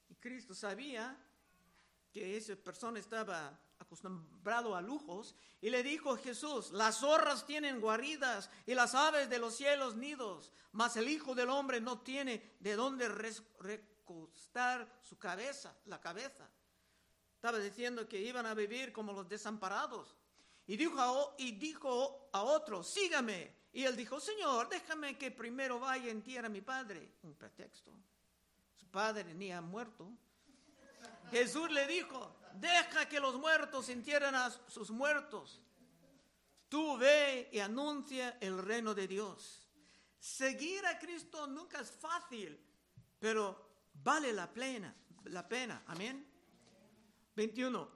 Y 0.07 0.15
Cristo 0.15 0.55
sabía 0.55 1.21
que 2.13 2.37
esa 2.37 2.55
persona 2.55 2.99
estaba 2.99 3.59
acostumbrado 3.79 4.73
a 4.73 4.81
lujos, 4.81 5.35
y 5.59 5.71
le 5.71 5.83
dijo 5.83 6.15
Jesús, 6.15 6.71
las 6.71 6.99
zorras 6.99 7.45
tienen 7.45 7.81
guaridas 7.81 8.49
y 8.65 8.75
las 8.75 8.95
aves 8.95 9.29
de 9.29 9.39
los 9.39 9.57
cielos 9.57 9.97
nidos, 9.97 10.53
mas 10.71 10.95
el 10.95 11.09
Hijo 11.09 11.35
del 11.35 11.49
Hombre 11.49 11.81
no 11.81 11.99
tiene 11.99 12.55
de 12.61 12.77
dónde 12.77 13.09
recostar 13.09 14.99
su 15.01 15.19
cabeza, 15.19 15.75
la 15.87 15.99
cabeza. 15.99 16.49
Estaba 17.41 17.57
diciendo 17.57 18.07
que 18.07 18.21
iban 18.21 18.45
a 18.45 18.53
vivir 18.53 18.93
como 18.93 19.13
los 19.13 19.27
desamparados. 19.27 20.15
Y 20.67 20.77
dijo 20.77 21.01
a, 21.01 21.33
y 21.39 21.53
dijo 21.53 22.29
a 22.31 22.43
otro, 22.43 22.83
sígame. 22.83 23.51
Y 23.73 23.83
él 23.83 23.95
dijo, 23.95 24.19
Señor, 24.19 24.69
déjame 24.69 25.17
que 25.17 25.31
primero 25.31 25.79
vaya 25.79 26.11
en 26.11 26.21
tierra 26.21 26.45
a 26.45 26.51
mi 26.51 26.61
padre. 26.61 27.15
Un 27.23 27.33
pretexto. 27.33 27.91
Su 28.75 28.85
padre 28.91 29.33
ni 29.33 29.51
ha 29.51 29.59
muerto. 29.59 30.11
Jesús 31.31 31.71
le 31.71 31.87
dijo, 31.87 32.35
deja 32.59 33.09
que 33.09 33.19
los 33.19 33.33
muertos 33.39 33.89
entierren 33.89 34.35
a 34.35 34.51
sus 34.67 34.91
muertos. 34.91 35.59
Tú 36.69 36.95
ve 36.95 37.49
y 37.51 37.57
anuncia 37.57 38.37
el 38.39 38.59
reino 38.59 38.93
de 38.93 39.07
Dios. 39.07 39.67
Seguir 40.19 40.85
a 40.85 40.99
Cristo 40.99 41.47
nunca 41.47 41.81
es 41.81 41.89
fácil, 41.89 42.63
pero 43.17 43.89
vale 43.95 44.31
la 44.31 44.53
pena, 44.53 44.95
la 45.23 45.47
pena. 45.47 45.81
Amén. 45.87 46.30
21. 47.35 47.89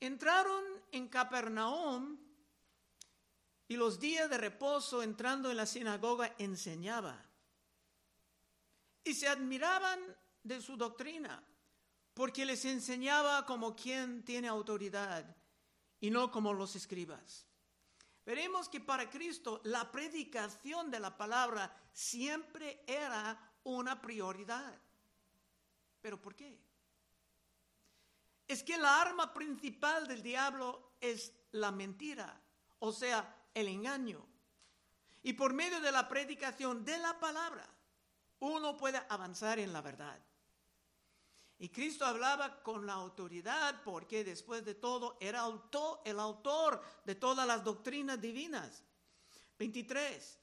Entraron 0.00 0.64
en 0.92 1.08
Capernaum 1.08 2.18
y 3.68 3.76
los 3.76 3.98
días 3.98 4.30
de 4.30 4.38
reposo 4.38 5.02
entrando 5.02 5.50
en 5.50 5.56
la 5.56 5.66
sinagoga 5.66 6.34
enseñaba. 6.38 7.24
Y 9.04 9.14
se 9.14 9.28
admiraban 9.28 10.00
de 10.42 10.60
su 10.60 10.76
doctrina, 10.76 11.42
porque 12.14 12.44
les 12.44 12.64
enseñaba 12.64 13.44
como 13.46 13.74
quien 13.74 14.24
tiene 14.24 14.48
autoridad 14.48 15.36
y 16.00 16.10
no 16.10 16.30
como 16.30 16.52
los 16.52 16.76
escribas. 16.76 17.46
Veremos 18.24 18.68
que 18.68 18.80
para 18.80 19.08
Cristo 19.08 19.60
la 19.64 19.90
predicación 19.90 20.90
de 20.90 20.98
la 20.98 21.16
palabra 21.16 21.72
siempre 21.92 22.82
era 22.86 23.52
una 23.62 24.00
prioridad. 24.00 24.74
¿Pero 26.00 26.20
por 26.20 26.34
qué? 26.34 26.65
Es 28.46 28.62
que 28.62 28.78
la 28.78 29.00
arma 29.00 29.32
principal 29.34 30.06
del 30.06 30.22
diablo 30.22 30.92
es 31.00 31.32
la 31.52 31.70
mentira, 31.70 32.40
o 32.78 32.92
sea, 32.92 33.48
el 33.54 33.68
engaño. 33.68 34.24
Y 35.22 35.32
por 35.32 35.52
medio 35.52 35.80
de 35.80 35.90
la 35.90 36.08
predicación 36.08 36.84
de 36.84 36.98
la 36.98 37.18
palabra, 37.18 37.68
uno 38.40 38.76
puede 38.76 39.02
avanzar 39.08 39.58
en 39.58 39.72
la 39.72 39.80
verdad. 39.80 40.20
Y 41.58 41.70
Cristo 41.70 42.04
hablaba 42.04 42.62
con 42.62 42.86
la 42.86 42.92
autoridad 42.92 43.82
porque 43.82 44.24
después 44.24 44.64
de 44.64 44.74
todo 44.74 45.16
era 45.20 45.44
el 46.04 46.20
autor 46.20 46.82
de 47.04 47.14
todas 47.14 47.46
las 47.46 47.64
doctrinas 47.64 48.20
divinas. 48.20 48.84
23. 49.58 50.38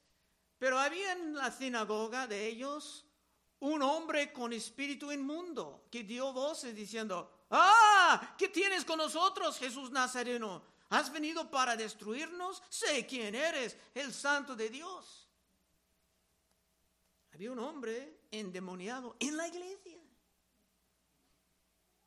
Pero 0.58 0.78
había 0.78 1.12
en 1.12 1.34
la 1.34 1.52
sinagoga 1.52 2.26
de 2.26 2.46
ellos 2.46 3.06
un 3.60 3.82
hombre 3.82 4.32
con 4.32 4.52
espíritu 4.52 5.12
inmundo 5.12 5.86
que 5.90 6.02
dio 6.02 6.32
voces 6.32 6.74
diciendo, 6.74 7.43
ah, 7.54 8.34
¿qué 8.36 8.48
tienes 8.48 8.84
con 8.84 8.98
nosotros, 8.98 9.58
Jesús 9.58 9.90
Nazareno? 9.90 10.62
¿Has 10.90 11.12
venido 11.12 11.50
para 11.50 11.76
destruirnos? 11.76 12.62
Sé 12.68 13.06
quién 13.06 13.34
eres, 13.34 13.76
el 13.94 14.12
santo 14.12 14.54
de 14.54 14.68
Dios. 14.68 15.28
Había 17.32 17.50
un 17.50 17.58
hombre 17.58 18.26
endemoniado 18.30 19.16
en 19.18 19.36
la 19.36 19.48
iglesia. 19.48 19.98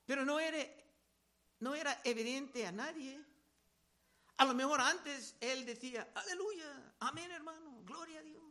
Pero 0.05 0.23
no 0.23 0.39
era, 0.39 0.65
no 1.59 1.75
era 1.75 1.99
evidente 2.03 2.65
a 2.65 2.71
nadie. 2.71 3.21
A 4.37 4.45
lo 4.45 4.53
mejor 4.53 4.79
antes 4.79 5.35
él 5.41 5.65
decía, 5.65 6.09
aleluya, 6.15 6.95
amén 6.99 7.29
hermano, 7.31 7.81
gloria 7.83 8.19
a 8.19 8.23
Dios. 8.23 8.43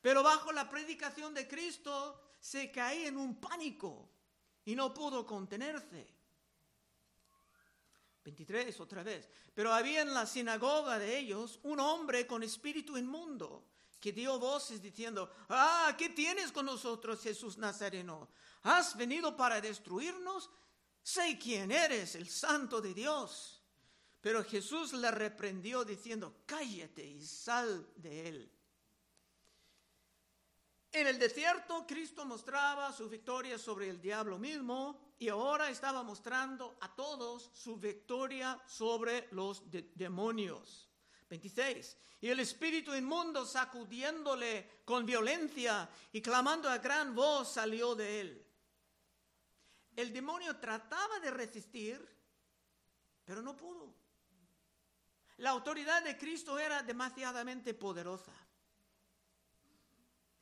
Pero 0.00 0.22
bajo 0.22 0.52
la 0.52 0.68
predicación 0.68 1.34
de 1.34 1.46
Cristo 1.46 2.20
se 2.40 2.72
caía 2.72 3.08
en 3.08 3.16
un 3.16 3.40
pánico 3.40 4.08
y 4.68 4.76
no 4.76 4.92
pudo 4.92 5.24
contenerse. 5.24 6.06
23 8.22 8.78
otra 8.80 9.02
vez. 9.02 9.26
Pero 9.54 9.72
había 9.72 10.02
en 10.02 10.12
la 10.12 10.26
sinagoga 10.26 10.98
de 10.98 11.18
ellos 11.18 11.58
un 11.62 11.80
hombre 11.80 12.26
con 12.26 12.42
espíritu 12.42 12.98
inmundo 12.98 13.64
que 13.98 14.12
dio 14.12 14.38
voces 14.38 14.82
diciendo, 14.82 15.32
ah, 15.48 15.94
¿qué 15.96 16.10
tienes 16.10 16.52
con 16.52 16.66
nosotros, 16.66 17.22
Jesús 17.22 17.56
Nazareno? 17.56 18.28
¿Has 18.64 18.94
venido 18.94 19.34
para 19.34 19.58
destruirnos? 19.58 20.50
Sé 21.02 21.38
quién 21.42 21.72
eres, 21.72 22.14
el 22.14 22.28
santo 22.28 22.82
de 22.82 22.92
Dios. 22.92 23.62
Pero 24.20 24.44
Jesús 24.44 24.92
le 24.92 25.10
reprendió 25.10 25.82
diciendo, 25.82 26.42
cállate 26.44 27.06
y 27.06 27.24
sal 27.24 27.90
de 27.96 28.28
él. 28.28 28.57
En 30.92 31.06
el 31.06 31.18
desierto, 31.18 31.86
Cristo 31.86 32.24
mostraba 32.24 32.92
su 32.92 33.08
victoria 33.08 33.58
sobre 33.58 33.90
el 33.90 34.00
diablo 34.00 34.38
mismo 34.38 34.98
y 35.18 35.28
ahora 35.28 35.68
estaba 35.68 36.02
mostrando 36.02 36.78
a 36.80 36.94
todos 36.94 37.50
su 37.52 37.76
victoria 37.76 38.58
sobre 38.66 39.28
los 39.32 39.62
demonios. 39.94 40.88
26. 41.28 41.96
Y 42.20 42.28
el 42.30 42.40
espíritu 42.40 42.94
inmundo 42.94 43.44
sacudiéndole 43.44 44.82
con 44.84 45.04
violencia 45.04 45.88
y 46.10 46.22
clamando 46.22 46.70
a 46.70 46.78
gran 46.78 47.14
voz 47.14 47.52
salió 47.52 47.94
de 47.94 48.20
él. 48.20 48.46
El 49.94 50.12
demonio 50.12 50.56
trataba 50.56 51.20
de 51.20 51.30
resistir, 51.30 52.08
pero 53.24 53.42
no 53.42 53.56
pudo. 53.56 53.94
La 55.36 55.50
autoridad 55.50 56.02
de 56.02 56.16
Cristo 56.16 56.58
era 56.58 56.82
demasiadamente 56.82 57.74
poderosa. 57.74 58.32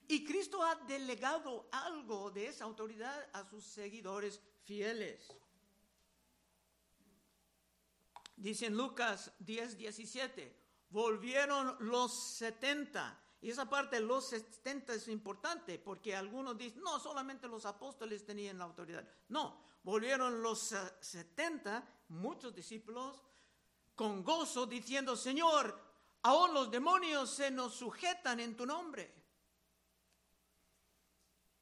Y 0.09 0.25
Cristo 0.25 0.63
ha 0.63 0.75
delegado 0.75 1.69
algo 1.73 2.31
de 2.31 2.47
esa 2.47 2.65
autoridad 2.65 3.29
a 3.33 3.49
sus 3.49 3.65
seguidores 3.65 4.41
fieles. 4.65 5.33
Dice 8.37 8.67
en 8.67 8.77
Lucas 8.77 9.33
10, 9.41 9.79
17, 9.79 10.57
volvieron 10.91 11.77
los 11.81 12.13
70. 12.37 13.23
Y 13.41 13.51
esa 13.51 13.69
parte 13.69 14.01
los 14.01 14.29
70 14.29 14.95
es 14.95 15.09
importante 15.09 15.79
porque 15.79 16.15
algunos 16.15 16.57
dicen, 16.57 16.83
no, 16.83 17.01
solamente 17.01 17.49
los 17.49 17.67
apóstoles 17.67 18.25
tenían 18.25 18.59
la 18.59 18.65
autoridad. 18.65 19.09
No, 19.29 19.61
volvieron 19.83 20.43
los 20.43 20.75
70, 21.01 21.85
muchos 22.09 22.55
discípulos, 22.55 23.23
con 23.95 24.23
gozo 24.23 24.67
diciendo, 24.67 25.17
Señor, 25.17 25.81
aún 26.23 26.55
los 26.55 26.71
demonios 26.71 27.31
se 27.31 27.51
nos 27.51 27.75
sujetan 27.75 28.41
en 28.41 28.57
tu 28.57 28.67
nombre. 28.67 29.26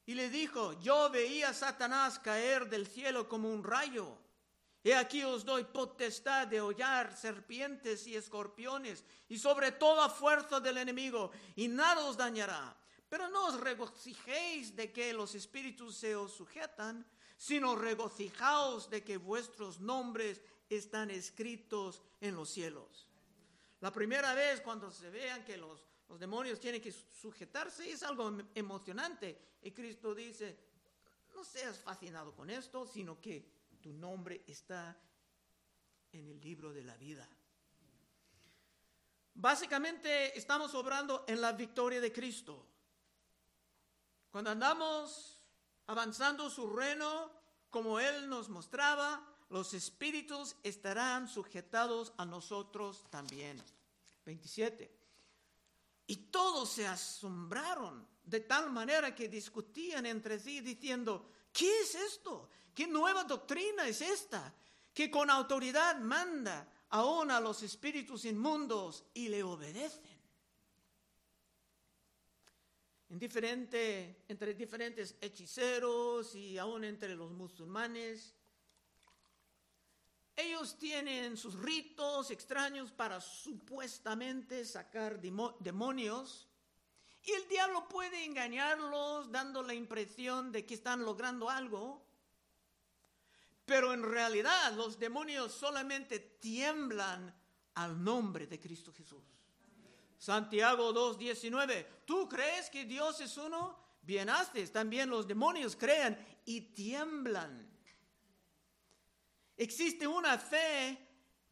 Y 0.06 0.14
le 0.14 0.28
dijo, 0.28 0.72
yo 0.80 1.08
veía 1.10 1.50
a 1.50 1.54
Satanás 1.54 2.18
caer 2.18 2.68
del 2.68 2.86
cielo 2.86 3.28
como 3.28 3.50
un 3.50 3.64
rayo. 3.64 4.18
He 4.82 4.94
aquí 4.94 5.24
os 5.24 5.44
doy 5.44 5.64
potestad 5.64 6.46
de 6.46 6.60
hollar 6.60 7.16
serpientes 7.16 8.06
y 8.06 8.16
escorpiones 8.16 9.02
y 9.28 9.38
sobre 9.38 9.72
toda 9.72 10.10
fuerza 10.10 10.60
del 10.60 10.76
enemigo, 10.76 11.30
y 11.56 11.68
nada 11.68 12.04
os 12.04 12.18
dañará. 12.18 12.76
Pero 13.08 13.28
no 13.30 13.46
os 13.46 13.58
regocijéis 13.60 14.76
de 14.76 14.92
que 14.92 15.14
los 15.14 15.34
espíritus 15.34 15.96
se 15.96 16.14
os 16.14 16.32
sujetan, 16.32 17.06
sino 17.38 17.76
regocijaos 17.76 18.90
de 18.90 19.02
que 19.02 19.16
vuestros 19.16 19.80
nombres 19.80 20.42
están 20.68 21.10
escritos 21.10 22.02
en 22.20 22.34
los 22.34 22.50
cielos. 22.50 23.08
La 23.80 23.92
primera 23.92 24.34
vez 24.34 24.60
cuando 24.60 24.90
se 24.90 25.08
vean 25.08 25.44
que 25.44 25.56
los 25.56 25.86
los 26.14 26.20
demonios 26.20 26.60
tienen 26.60 26.80
que 26.80 26.92
sujetarse, 26.92 27.90
es 27.90 28.04
algo 28.04 28.28
em, 28.28 28.46
emocionante. 28.54 29.56
Y 29.62 29.72
Cristo 29.72 30.14
dice, 30.14 30.56
no 31.34 31.42
seas 31.42 31.76
fascinado 31.80 32.32
con 32.36 32.48
esto, 32.50 32.86
sino 32.86 33.20
que 33.20 33.44
tu 33.80 33.92
nombre 33.92 34.44
está 34.46 34.96
en 36.12 36.28
el 36.28 36.40
libro 36.40 36.72
de 36.72 36.84
la 36.84 36.96
vida. 36.96 37.28
Básicamente 39.34 40.38
estamos 40.38 40.72
obrando 40.76 41.24
en 41.26 41.40
la 41.40 41.50
victoria 41.50 42.00
de 42.00 42.12
Cristo. 42.12 42.64
Cuando 44.30 44.50
andamos 44.50 45.36
avanzando 45.88 46.48
su 46.48 46.68
reino 46.68 47.32
como 47.70 47.98
Él 47.98 48.28
nos 48.28 48.48
mostraba, 48.48 49.20
los 49.48 49.74
espíritus 49.74 50.54
estarán 50.62 51.26
sujetados 51.26 52.12
a 52.18 52.24
nosotros 52.24 53.04
también. 53.10 53.60
27. 54.24 55.03
Y 56.06 56.16
todos 56.16 56.70
se 56.70 56.86
asombraron 56.86 58.06
de 58.24 58.40
tal 58.40 58.70
manera 58.70 59.14
que 59.14 59.28
discutían 59.28 60.06
entre 60.06 60.38
sí 60.38 60.60
diciendo, 60.60 61.30
¿qué 61.52 61.80
es 61.80 61.94
esto? 61.94 62.48
¿Qué 62.74 62.86
nueva 62.86 63.24
doctrina 63.24 63.86
es 63.86 64.00
esta? 64.00 64.52
Que 64.92 65.10
con 65.10 65.30
autoridad 65.30 65.98
manda 65.98 66.68
aún 66.90 67.30
a 67.30 67.40
los 67.40 67.62
espíritus 67.62 68.24
inmundos 68.24 69.04
y 69.14 69.28
le 69.28 69.42
obedecen. 69.42 70.14
En 73.10 73.18
diferente, 73.18 74.24
entre 74.28 74.54
diferentes 74.54 75.16
hechiceros 75.20 76.34
y 76.34 76.58
aún 76.58 76.84
entre 76.84 77.14
los 77.14 77.30
musulmanes, 77.30 78.34
ellos 80.36 80.76
tienen 80.78 81.36
sus 81.36 81.54
ritos 81.54 82.30
extraños 82.30 82.90
para 82.90 83.20
supuestamente 83.20 84.64
sacar 84.64 85.20
demonios. 85.20 86.48
Y 87.22 87.32
el 87.32 87.48
diablo 87.48 87.88
puede 87.88 88.24
engañarlos 88.24 89.30
dando 89.30 89.62
la 89.62 89.74
impresión 89.74 90.50
de 90.50 90.66
que 90.66 90.74
están 90.74 91.04
logrando 91.04 91.48
algo. 91.48 92.04
Pero 93.64 93.94
en 93.94 94.02
realidad 94.02 94.72
los 94.74 94.98
demonios 94.98 95.52
solamente 95.52 96.18
tiemblan 96.18 97.34
al 97.74 98.02
nombre 98.02 98.46
de 98.46 98.60
Cristo 98.60 98.92
Jesús. 98.92 99.24
Santiago 100.18 100.92
2.19, 100.92 101.86
¿tú 102.04 102.28
crees 102.28 102.70
que 102.70 102.84
Dios 102.84 103.20
es 103.20 103.36
uno? 103.36 103.78
Bien 104.02 104.28
haces, 104.28 104.72
también 104.72 105.08
los 105.08 105.26
demonios 105.26 105.76
crean 105.76 106.18
y 106.44 106.60
tiemblan. 106.60 107.73
Existe 109.56 110.06
una 110.06 110.38
fe 110.38 110.98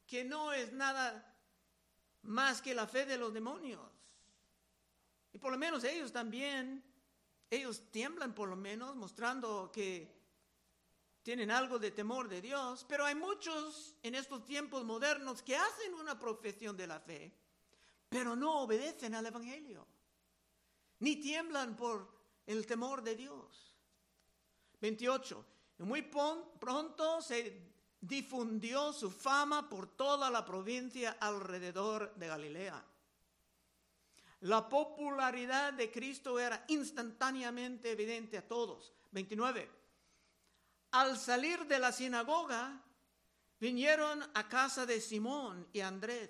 que 0.07 0.25
no 0.25 0.53
es 0.53 0.73
nada 0.73 1.33
más 2.23 2.61
que 2.61 2.75
la 2.75 2.87
fe 2.87 3.07
de 3.07 3.17
los 3.17 3.33
demonios. 3.33 3.81
Y 5.33 5.39
por 5.39 5.53
lo 5.53 5.59
menos 5.59 5.85
ellos 5.85 6.13
también, 6.13 6.85
ellos 7.49 7.91
tiemblan 7.91 8.35
por 8.35 8.49
lo 8.49 8.57
menos, 8.57 8.95
mostrando 8.97 9.71
que 9.73 10.23
tienen 11.23 11.51
algo 11.51 11.79
de 11.79 11.93
temor 11.93 12.29
de 12.29 12.43
Dios, 12.43 12.85
pero 12.89 13.05
hay 13.07 13.15
muchos 13.15 13.95
en 14.03 14.15
estos 14.15 14.45
tiempos 14.45 14.85
modernos 14.85 15.43
que 15.43 15.57
hacen 15.57 15.95
una 15.95 16.19
profesión 16.19 16.77
de 16.77 16.87
la 16.87 17.01
fe, 17.01 17.33
pero 18.09 18.35
no 18.35 18.61
obedecen 18.63 19.15
al 19.15 19.27
Evangelio, 19.27 19.87
ni 20.99 21.17
tiemblan 21.17 21.77
por 21.77 22.13
el 22.47 22.67
temor 22.67 23.03
de 23.03 23.17
Dios. 23.17 23.77
28. 24.81 25.47
Muy 25.79 26.03
pronto 26.03 27.23
se 27.23 27.72
difundió 28.03 28.93
su 28.93 29.11
fama 29.11 29.69
por 29.69 29.87
toda 29.87 30.29
la 30.29 30.45
provincia 30.45 31.17
alrededor 31.21 32.13
de 32.17 32.27
Galilea. 32.27 32.85
La 34.41 34.69
popularidad 34.69 35.73
de 35.73 35.91
Cristo 35.93 36.39
era 36.39 36.65
instantáneamente 36.67 37.93
evidente 37.93 38.37
a 38.37 38.47
todos. 38.47 38.93
29. 39.13 39.71
Al 40.91 41.17
salir 41.17 41.65
de 41.67 41.79
la 41.79 41.93
sinagoga, 41.93 42.83
vinieron 43.61 44.21
a 44.35 44.49
casa 44.49 44.85
de 44.85 45.01
Simón 45.01 45.69
y 45.73 45.81
Andrés, 45.81 46.29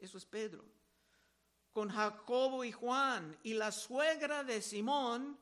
eso 0.00 0.18
es 0.18 0.26
Pedro, 0.26 0.64
con 1.72 1.90
Jacobo 1.90 2.64
y 2.64 2.72
Juan, 2.72 3.38
y 3.44 3.54
la 3.54 3.70
suegra 3.70 4.42
de 4.42 4.60
Simón 4.60 5.38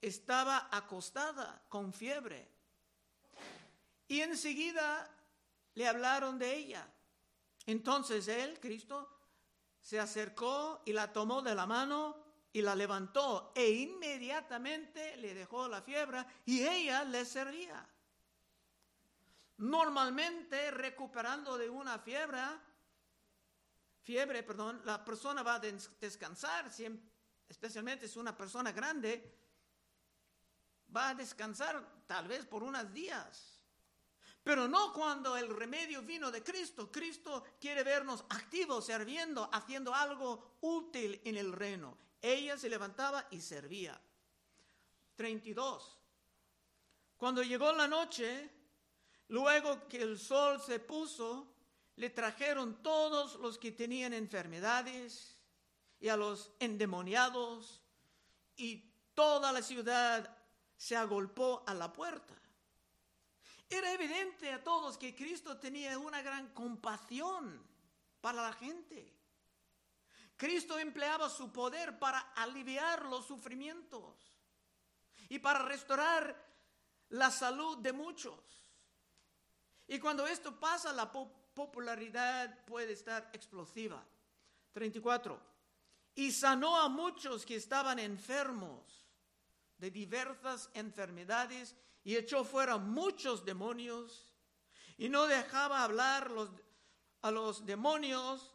estaba 0.00 0.68
acostada 0.70 1.64
con 1.68 1.92
fiebre. 1.92 2.59
Y 4.10 4.22
enseguida 4.22 5.08
le 5.74 5.86
hablaron 5.86 6.36
de 6.36 6.52
ella. 6.52 6.84
Entonces 7.64 8.26
él, 8.26 8.58
Cristo, 8.58 9.08
se 9.80 10.00
acercó 10.00 10.82
y 10.84 10.92
la 10.92 11.12
tomó 11.12 11.42
de 11.42 11.54
la 11.54 11.64
mano 11.64 12.16
y 12.52 12.60
la 12.60 12.74
levantó 12.74 13.52
e 13.54 13.70
inmediatamente 13.70 15.16
le 15.18 15.32
dejó 15.32 15.68
la 15.68 15.80
fiebre 15.80 16.26
y 16.44 16.66
ella 16.66 17.04
le 17.04 17.24
servía. 17.24 17.88
Normalmente 19.58 20.72
recuperando 20.72 21.56
de 21.56 21.70
una 21.70 22.00
fiebre, 22.00 22.42
fiebre, 24.02 24.42
perdón, 24.42 24.82
la 24.86 25.04
persona 25.04 25.44
va 25.44 25.54
a 25.54 25.60
descansar, 25.60 26.68
especialmente 27.48 28.08
si 28.08 28.10
es 28.10 28.16
una 28.16 28.36
persona 28.36 28.72
grande, 28.72 29.38
va 30.94 31.10
a 31.10 31.14
descansar 31.14 32.02
tal 32.08 32.26
vez 32.26 32.44
por 32.44 32.64
unos 32.64 32.92
días. 32.92 33.49
Pero 34.42 34.66
no 34.66 34.92
cuando 34.92 35.36
el 35.36 35.54
remedio 35.54 36.02
vino 36.02 36.30
de 36.30 36.42
Cristo. 36.42 36.90
Cristo 36.90 37.44
quiere 37.60 37.82
vernos 37.82 38.24
activos, 38.30 38.86
sirviendo, 38.86 39.48
haciendo 39.52 39.94
algo 39.94 40.56
útil 40.62 41.20
en 41.24 41.36
el 41.36 41.52
reino. 41.52 41.96
Ella 42.22 42.56
se 42.56 42.68
levantaba 42.68 43.26
y 43.30 43.40
servía. 43.40 44.00
32. 45.16 45.98
Cuando 47.16 47.42
llegó 47.42 47.70
la 47.72 47.86
noche, 47.86 48.50
luego 49.28 49.86
que 49.88 50.00
el 50.00 50.18
sol 50.18 50.60
se 50.60 50.80
puso, 50.80 51.52
le 51.96 52.08
trajeron 52.08 52.82
todos 52.82 53.34
los 53.36 53.58
que 53.58 53.72
tenían 53.72 54.14
enfermedades 54.14 55.38
y 56.00 56.08
a 56.08 56.16
los 56.16 56.50
endemoniados, 56.58 57.82
y 58.56 58.90
toda 59.14 59.52
la 59.52 59.60
ciudad 59.60 60.34
se 60.76 60.96
agolpó 60.96 61.62
a 61.66 61.74
la 61.74 61.92
puerta. 61.92 62.34
Era 63.70 63.92
evidente 63.92 64.52
a 64.52 64.62
todos 64.62 64.98
que 64.98 65.14
Cristo 65.14 65.56
tenía 65.58 65.96
una 65.96 66.20
gran 66.22 66.52
compasión 66.52 67.64
para 68.20 68.42
la 68.42 68.52
gente. 68.52 69.16
Cristo 70.36 70.76
empleaba 70.78 71.30
su 71.30 71.52
poder 71.52 71.98
para 71.98 72.18
aliviar 72.34 73.06
los 73.06 73.26
sufrimientos 73.26 74.16
y 75.28 75.38
para 75.38 75.60
restaurar 75.60 76.36
la 77.10 77.30
salud 77.30 77.78
de 77.78 77.92
muchos. 77.92 78.66
Y 79.86 80.00
cuando 80.00 80.26
esto 80.26 80.58
pasa, 80.58 80.92
la 80.92 81.12
popularidad 81.12 82.64
puede 82.64 82.92
estar 82.92 83.30
explosiva. 83.32 84.04
34. 84.72 85.40
Y 86.14 86.32
sanó 86.32 86.76
a 86.76 86.88
muchos 86.88 87.44
que 87.44 87.56
estaban 87.56 87.98
enfermos 87.98 89.06
de 89.78 89.90
diversas 89.90 90.70
enfermedades 90.74 91.76
y 92.04 92.16
echó 92.16 92.44
fuera 92.44 92.78
muchos 92.78 93.44
demonios 93.44 94.32
y 94.96 95.08
no 95.08 95.26
dejaba 95.26 95.82
hablar 95.84 96.30
a 97.22 97.30
los 97.30 97.66
demonios 97.66 98.54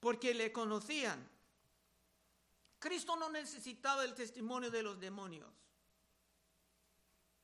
porque 0.00 0.34
le 0.34 0.52
conocían. 0.52 1.28
Cristo 2.78 3.16
no 3.16 3.30
necesitaba 3.30 4.04
el 4.04 4.14
testimonio 4.14 4.70
de 4.70 4.82
los 4.82 5.00
demonios. 5.00 5.52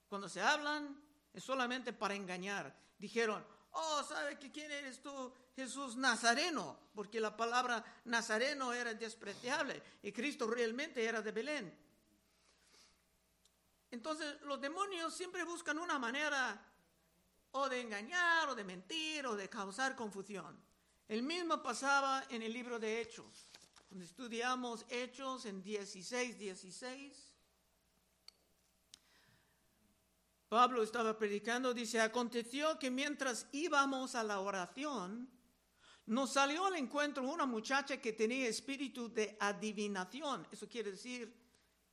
Cuando 0.09 0.29
se 0.29 0.41
hablan 0.41 1.03
es 1.33 1.43
solamente 1.43 1.93
para 1.93 2.15
engañar. 2.15 2.75
Dijeron, 2.99 3.45
oh, 3.73 4.03
¿sabe 4.05 4.39
que 4.39 4.51
quién 4.51 4.71
eres 4.71 5.01
tú? 5.01 5.33
Jesús 5.57 5.97
Nazareno, 5.97 6.79
porque 6.95 7.21
la 7.21 7.37
palabra 7.37 7.85
Nazareno 8.05 8.73
era 8.73 8.95
despreciable 8.95 9.83
y 10.03 10.13
Cristo 10.13 10.47
realmente 10.47 11.05
era 11.05 11.23
de 11.23 11.33
Belén. 11.33 11.79
Entonces 13.93 14.41
los 14.47 14.59
demonios 14.59 15.15
siempre 15.15 15.45
buscan 15.45 15.79
una 15.79 15.99
manera 15.99 16.59
o 17.51 17.69
de 17.69 17.83
engañar 17.83 18.49
o 18.49 18.55
de 18.55 18.65
mentir 18.65 19.27
o 19.27 19.37
de 19.37 19.51
causar 19.51 19.95
confusión. 19.95 20.59
El 21.07 21.23
mismo 21.23 21.63
pasaba 21.63 22.25
en 22.31 22.41
el 22.41 22.55
libro 22.55 22.79
de 22.79 23.03
Hechos. 23.03 23.51
Cuando 23.91 24.07
estudiamos 24.07 24.87
Hechos 24.89 25.45
en 25.45 25.63
16, 25.63 26.39
16, 26.39 27.29
Pablo 30.49 30.83
estaba 30.83 31.19
predicando, 31.19 31.75
dice, 31.75 32.01
aconteció 32.01 32.79
que 32.79 32.91
mientras 32.91 33.47
íbamos 33.53 34.15
a 34.15 34.25
la 34.25 34.41
oración, 34.41 35.29
nos 36.07 36.33
salió 36.33 36.65
al 36.65 36.77
encuentro 36.77 37.31
una 37.31 37.45
muchacha 37.45 38.01
que 38.01 38.15
tenía 38.15 38.49
espíritu 38.49 39.13
de 39.13 39.37
adivinación. 39.39 40.49
Eso 40.51 40.67
quiere 40.67 40.93
decir, 40.93 41.31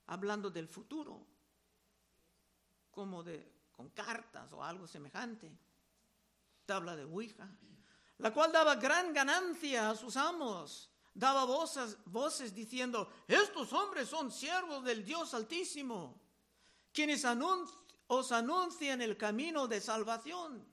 hablando 0.08 0.50
del 0.50 0.70
futuro 0.70 1.39
como 3.00 3.24
de, 3.24 3.50
con 3.72 3.92
cartas 3.92 4.52
o 4.52 4.62
algo 4.62 4.86
semejante, 4.86 5.50
tabla 6.66 6.98
de 6.98 7.06
Ouija, 7.06 7.48
la 8.18 8.34
cual 8.34 8.52
daba 8.52 8.76
gran 8.76 9.14
ganancia 9.14 9.90
a 9.90 9.96
sus 9.96 10.18
amos, 10.18 10.92
daba 11.14 11.46
voces, 11.46 11.96
voces 12.04 12.54
diciendo, 12.54 13.10
estos 13.26 13.72
hombres 13.72 14.10
son 14.10 14.34
siervos 14.34 14.84
del 14.84 15.06
Dios 15.06 15.34
Altísimo, 15.34 16.20
quienes 16.92 17.24
os 18.08 18.32
anuncian 18.34 19.02
el 19.02 19.16
camino 19.16 19.66
de 19.66 19.80
salvación. 19.80 20.68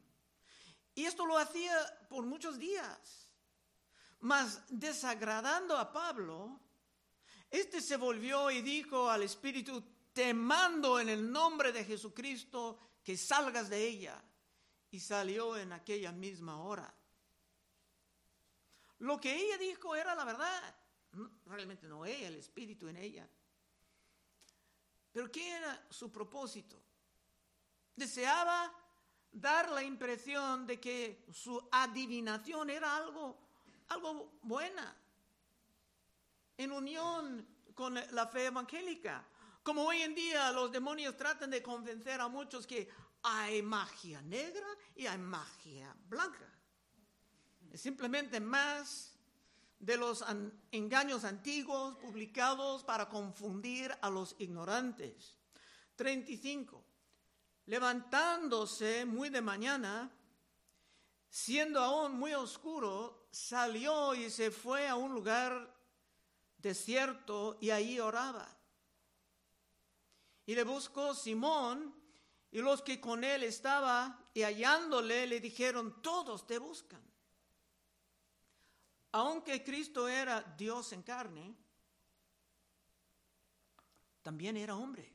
Y 0.97 1.05
esto 1.05 1.27
lo 1.27 1.39
hacía 1.39 1.77
por 2.09 2.27
muchos 2.27 2.59
días. 2.59 3.29
Mas 4.19 4.63
desagradando 4.69 5.79
a 5.79 5.93
Pablo, 5.93 6.59
este 7.53 7.81
se 7.81 7.97
volvió 7.97 8.51
y 8.51 8.63
dijo 8.63 9.09
al 9.09 9.23
Espíritu, 9.23 9.81
te 10.17 10.33
mando 10.33 10.99
en 10.99 11.11
el 11.11 11.31
nombre 11.31 11.73
de 11.73 11.85
Jesucristo 11.85 12.79
que 13.05 13.19
salgas 13.19 13.69
de 13.69 13.87
ella. 13.87 14.25
Y 14.91 14.99
salió 14.99 15.59
en 15.59 15.75
aquella 15.75 16.11
misma 16.11 16.63
hora. 16.63 16.91
Lo 19.01 19.21
que 19.21 19.37
ella 19.37 19.59
dijo 19.59 19.95
era 19.95 20.15
la 20.15 20.25
verdad. 20.25 20.75
Realmente 21.45 21.87
no 21.87 22.07
ella, 22.07 22.29
el 22.29 22.37
espíritu 22.37 22.89
en 22.89 22.97
ella. 22.97 23.29
Pero 25.13 25.31
¿qué 25.31 25.51
era 25.51 25.87
su 25.91 26.11
propósito? 26.11 26.83
Deseaba 27.95 28.73
dar 29.31 29.69
la 29.71 29.83
impresión 29.83 30.67
de 30.67 30.81
que 30.81 31.27
su 31.31 31.63
adivinación 31.71 32.71
era 32.71 32.97
algo, 32.97 33.37
algo 33.89 34.39
buena, 34.41 34.97
en 36.57 36.73
unión 36.73 37.47
con 37.75 37.95
la 38.13 38.27
fe 38.29 38.47
evangélica. 38.47 39.23
Como 39.67 39.83
hoy 39.83 40.01
en 40.03 40.15
día 40.15 40.53
los 40.53 40.71
demonios 40.71 41.17
tratan 41.17 41.51
de 41.51 41.61
convencer 41.61 42.21
a 42.21 42.29
muchos 42.29 42.69
que 42.69 42.89
hay 43.25 43.63
magia 43.63 44.23
negra 44.23 44.65
y 44.95 45.09
hay 45.09 45.19
magia 45.19 45.93
blanca. 46.09 46.49
Simplemente 47.75 48.39
más 48.39 49.19
de 49.81 49.97
los 49.97 50.25
engaños 50.71 51.25
antiguos 51.25 51.97
publicados 51.97 52.85
para 52.85 53.09
confundir 53.09 53.93
a 54.03 54.09
los 54.09 54.37
ignorantes. 54.39 55.37
35. 55.97 56.85
Levantándose 57.65 59.05
muy 59.05 59.31
de 59.31 59.43
mañana, 59.43 60.13
siendo 61.29 61.81
aún 61.81 62.17
muy 62.17 62.35
oscuro, 62.35 63.27
salió 63.33 64.15
y 64.15 64.31
se 64.31 64.53
fue 64.53 64.87
a 64.87 64.95
un 64.95 65.13
lugar 65.13 65.77
desierto 66.57 67.59
y 67.61 67.71
allí 67.71 67.99
oraba. 67.99 68.57
Y 70.47 70.55
le 70.55 70.65
buscó 70.65 71.15
Simón 71.15 71.95
y 72.51 72.61
los 72.61 72.81
que 72.81 73.01
con 73.01 73.25
él 73.25 73.43
estaba 73.43 74.31
y 74.33 74.43
hallándole 74.43 75.27
le 75.27 75.41
dijeron, 75.41 76.01
todos 76.01 76.47
te 76.47 76.59
buscan. 76.59 77.03
aunque 79.13 79.65
Cristo 79.65 80.09
era 80.09 80.43
Dios 80.59 80.93
en 80.93 81.03
carne, 81.03 81.57
también 84.23 84.57
era 84.59 84.77
hombre. 84.77 85.11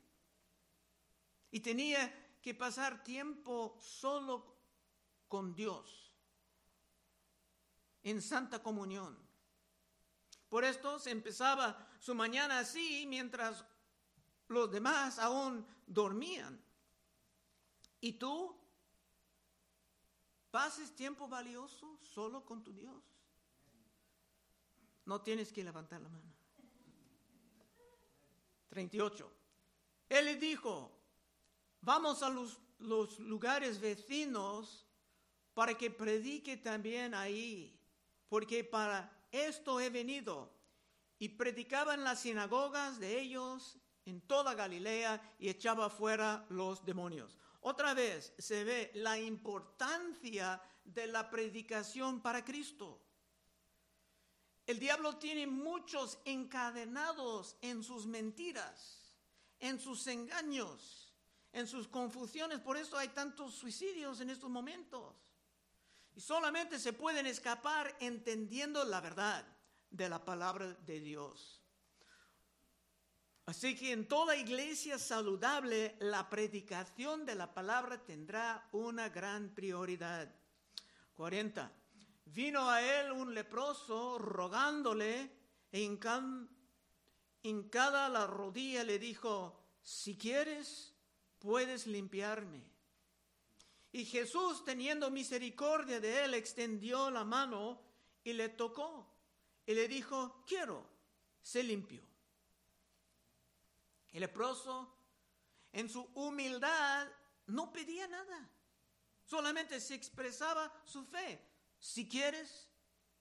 Y 1.52 1.60
tenía 1.60 2.40
que 2.42 2.56
pasar 2.56 3.04
tiempo 3.04 3.78
solo 3.80 4.58
con 5.28 5.54
Dios, 5.54 6.12
en 8.02 8.22
santa 8.22 8.64
comunión. 8.64 9.18
Por 10.50 10.64
esto 10.64 10.98
se 10.98 11.12
empezaba 11.12 11.88
su 12.00 12.16
mañana 12.16 12.60
así 12.60 13.06
mientras 13.08 13.64
los 14.52 14.72
demás 14.72 15.20
aún 15.20 15.66
dormían. 15.88 16.62
¿Y 18.00 18.14
tú 18.14 18.56
pases 20.50 20.96
tiempo 20.96 21.28
valioso 21.28 22.00
solo 22.02 22.46
con 22.46 22.64
tu 22.64 22.74
Dios? 22.74 23.02
No 25.06 25.22
tienes 25.22 25.52
que 25.52 25.64
levantar 25.64 26.02
la 26.02 26.10
mano. 26.10 26.32
38. 28.70 29.32
Él 30.10 30.26
le 30.26 30.36
dijo, 30.36 30.92
vamos 31.82 32.24
a 32.24 32.30
los, 32.30 32.60
los 32.80 33.20
lugares 33.20 33.80
vecinos 33.80 34.86
para 35.54 35.78
que 35.78 35.92
predique 35.92 36.58
también 36.58 37.14
ahí, 37.14 37.78
porque 38.30 38.64
para 38.64 39.12
esto 39.32 39.80
he 39.80 39.90
venido. 39.90 40.52
Y 41.20 41.30
predicaba 41.30 41.94
en 41.94 42.04
las 42.04 42.22
sinagogas 42.22 43.00
de 43.00 43.20
ellos 43.20 43.78
en 44.06 44.22
toda 44.22 44.54
Galilea 44.54 45.36
y 45.40 45.50
echaba 45.50 45.90
fuera 45.90 46.46
los 46.50 46.84
demonios. 46.86 47.38
Otra 47.62 47.94
vez 47.94 48.34
se 48.38 48.64
ve 48.64 48.92
la 48.96 49.20
importancia 49.20 50.62
de 50.84 51.08
la 51.08 51.30
predicación 51.30 52.22
para 52.22 52.44
Cristo. 52.44 53.02
El 54.66 54.80
diablo 54.80 55.18
tiene 55.18 55.48
muchos 55.48 56.20
encadenados 56.26 57.58
en 57.62 57.84
sus 57.84 58.06
mentiras, 58.06 59.16
en 59.60 59.80
sus 59.80 60.08
engaños, 60.08 61.14
en 61.52 61.68
sus 61.68 61.88
confusiones. 61.88 62.60
Por 62.60 62.78
eso 62.78 62.98
hay 62.98 63.10
tantos 63.10 63.54
suicidios 63.56 64.22
en 64.22 64.30
estos 64.30 64.50
momentos. 64.50 65.16
Y 66.14 66.22
solamente 66.22 66.80
se 66.80 66.94
pueden 66.94 67.26
escapar 67.26 67.96
entendiendo 68.00 68.84
la 68.84 69.02
verdad 69.02 69.46
de 69.90 70.10
la 70.10 70.24
palabra 70.24 70.68
de 70.68 71.00
Dios. 71.00 71.61
Así 73.52 73.76
que 73.76 73.92
en 73.92 74.08
toda 74.08 74.38
iglesia 74.38 74.98
saludable 74.98 75.98
la 76.00 76.30
predicación 76.30 77.26
de 77.26 77.36
la 77.36 77.54
palabra 77.54 78.02
tendrá 78.02 78.66
una 78.72 79.10
gran 79.10 79.50
prioridad. 79.50 80.34
40. 81.16 81.70
Vino 82.28 82.70
a 82.70 82.82
él 82.82 83.12
un 83.12 83.34
leproso 83.34 84.18
rogándole 84.18 85.30
en 85.70 85.98
cada 87.68 88.08
la 88.08 88.26
rodilla 88.26 88.86
le 88.86 88.98
dijo, 88.98 89.62
si 89.82 90.18
quieres, 90.18 90.96
puedes 91.38 91.88
limpiarme. 91.88 92.64
Y 93.92 94.06
Jesús, 94.06 94.64
teniendo 94.64 95.12
misericordia 95.12 96.00
de 96.00 96.24
él, 96.24 96.36
extendió 96.36 97.12
la 97.12 97.26
mano 97.26 97.82
y 98.24 98.32
le 98.32 98.48
tocó. 98.48 99.14
Y 99.66 99.74
le 99.74 99.90
dijo, 99.90 100.42
quiero, 100.48 100.88
se 101.42 101.62
limpió. 101.64 102.02
El 104.12 104.22
leproso, 104.22 104.94
en 105.72 105.90
su 105.90 106.02
humildad, 106.16 107.08
no 107.48 107.72
pedía 107.72 108.08
nada. 108.08 108.50
Solamente 109.24 109.80
se 109.80 109.96
expresaba 109.96 110.72
su 110.84 111.06
fe. 111.06 111.42
Si 111.80 112.08
quieres, 112.08 112.70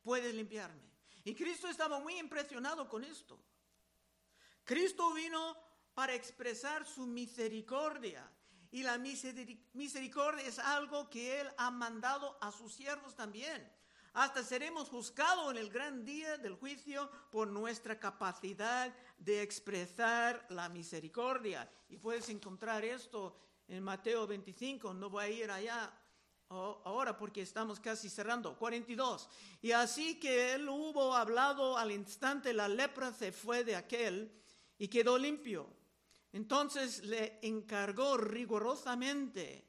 puedes 0.03 0.35
limpiarme. 0.35 0.91
Y 1.25 1.35
Cristo 1.35 1.69
estaba 1.69 2.01
muy 2.01 2.19
impresionado 2.19 2.89
con 2.89 3.05
esto. 3.05 3.41
Cristo 4.65 5.13
vino 5.13 5.57
para 5.95 6.15
expresar 6.15 6.87
su 6.87 7.07
misericordia. 7.07 8.31
Y 8.73 8.83
la 8.83 8.99
misericordia 8.99 10.47
es 10.47 10.59
algo 10.59 11.11
que 11.11 11.41
Él 11.41 11.51
ha 11.59 11.71
mandado 11.71 12.39
a 12.41 12.53
sus 12.53 12.73
siervos 12.73 13.15
también. 13.17 13.80
Hasta 14.13 14.43
seremos 14.43 14.89
juzgados 14.89 15.53
en 15.53 15.59
el 15.59 15.71
gran 15.71 16.05
día 16.05 16.37
del 16.37 16.55
juicio 16.55 17.09
por 17.31 17.49
nuestra 17.49 17.99
capacidad 17.99 18.93
de 19.19 19.43
expresar 19.43 20.45
la 20.51 20.69
misericordia. 20.69 21.71
Y 21.89 21.97
puedes 21.97 22.29
encontrar 22.29 22.85
esto 22.85 23.37
en 23.69 23.83
Mateo 23.85 24.27
25. 24.27 24.93
No 24.95 25.11
voy 25.11 25.25
a 25.25 25.29
ir 25.29 25.51
allá 25.51 25.93
ahora 26.49 27.17
porque 27.17 27.43
estamos 27.43 27.79
casi 27.79 28.09
cerrando. 28.09 28.57
42. 28.57 29.29
Y 29.63 29.71
así 29.71 30.19
que 30.19 30.55
él 30.55 30.69
hubo 30.69 31.15
hablado 31.15 31.79
al 31.79 31.93
instante, 31.93 32.53
la 32.53 32.67
lepra 32.69 33.13
se 33.13 33.31
fue 33.31 33.63
de 33.63 33.77
aquel 33.77 34.33
y 34.77 34.89
quedó 34.89 35.19
limpio. 35.19 35.69
Entonces 36.33 37.05
le 37.05 37.39
encargó 37.43 38.17
rigurosamente 38.17 39.65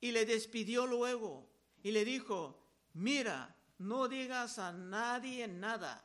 y 0.00 0.12
le 0.12 0.26
despidió 0.26 0.86
luego 0.86 1.48
y 1.82 1.90
le 1.90 2.04
dijo, 2.04 2.61
mira, 2.94 3.54
no 3.78 4.08
digas 4.08 4.58
a 4.58 4.72
nadie 4.72 5.48
nada, 5.48 6.04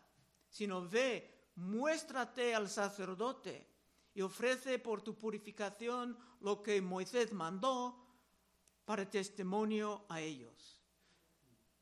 sino 0.49 0.87
ve, 0.87 1.51
muéstrate 1.55 2.55
al 2.55 2.69
sacerdote 2.69 3.67
y 4.13 4.21
ofrece 4.21 4.79
por 4.79 5.01
tu 5.01 5.15
purificación 5.15 6.17
lo 6.41 6.63
que 6.63 6.81
Moisés 6.81 7.33
mandó 7.33 8.03
para 8.85 9.09
testimonio 9.09 10.05
a 10.09 10.21
ellos. 10.21 10.81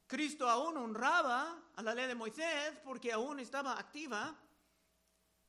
Cristo 0.08 0.50
aún 0.50 0.78
honraba 0.78 1.64
a 1.76 1.82
la 1.82 1.96
ley 1.96 2.08
de 2.08 2.16
Moisés 2.16 2.80
porque 2.84 3.12
aún 3.12 3.40
estaba 3.40 3.80
activa, 3.80 4.36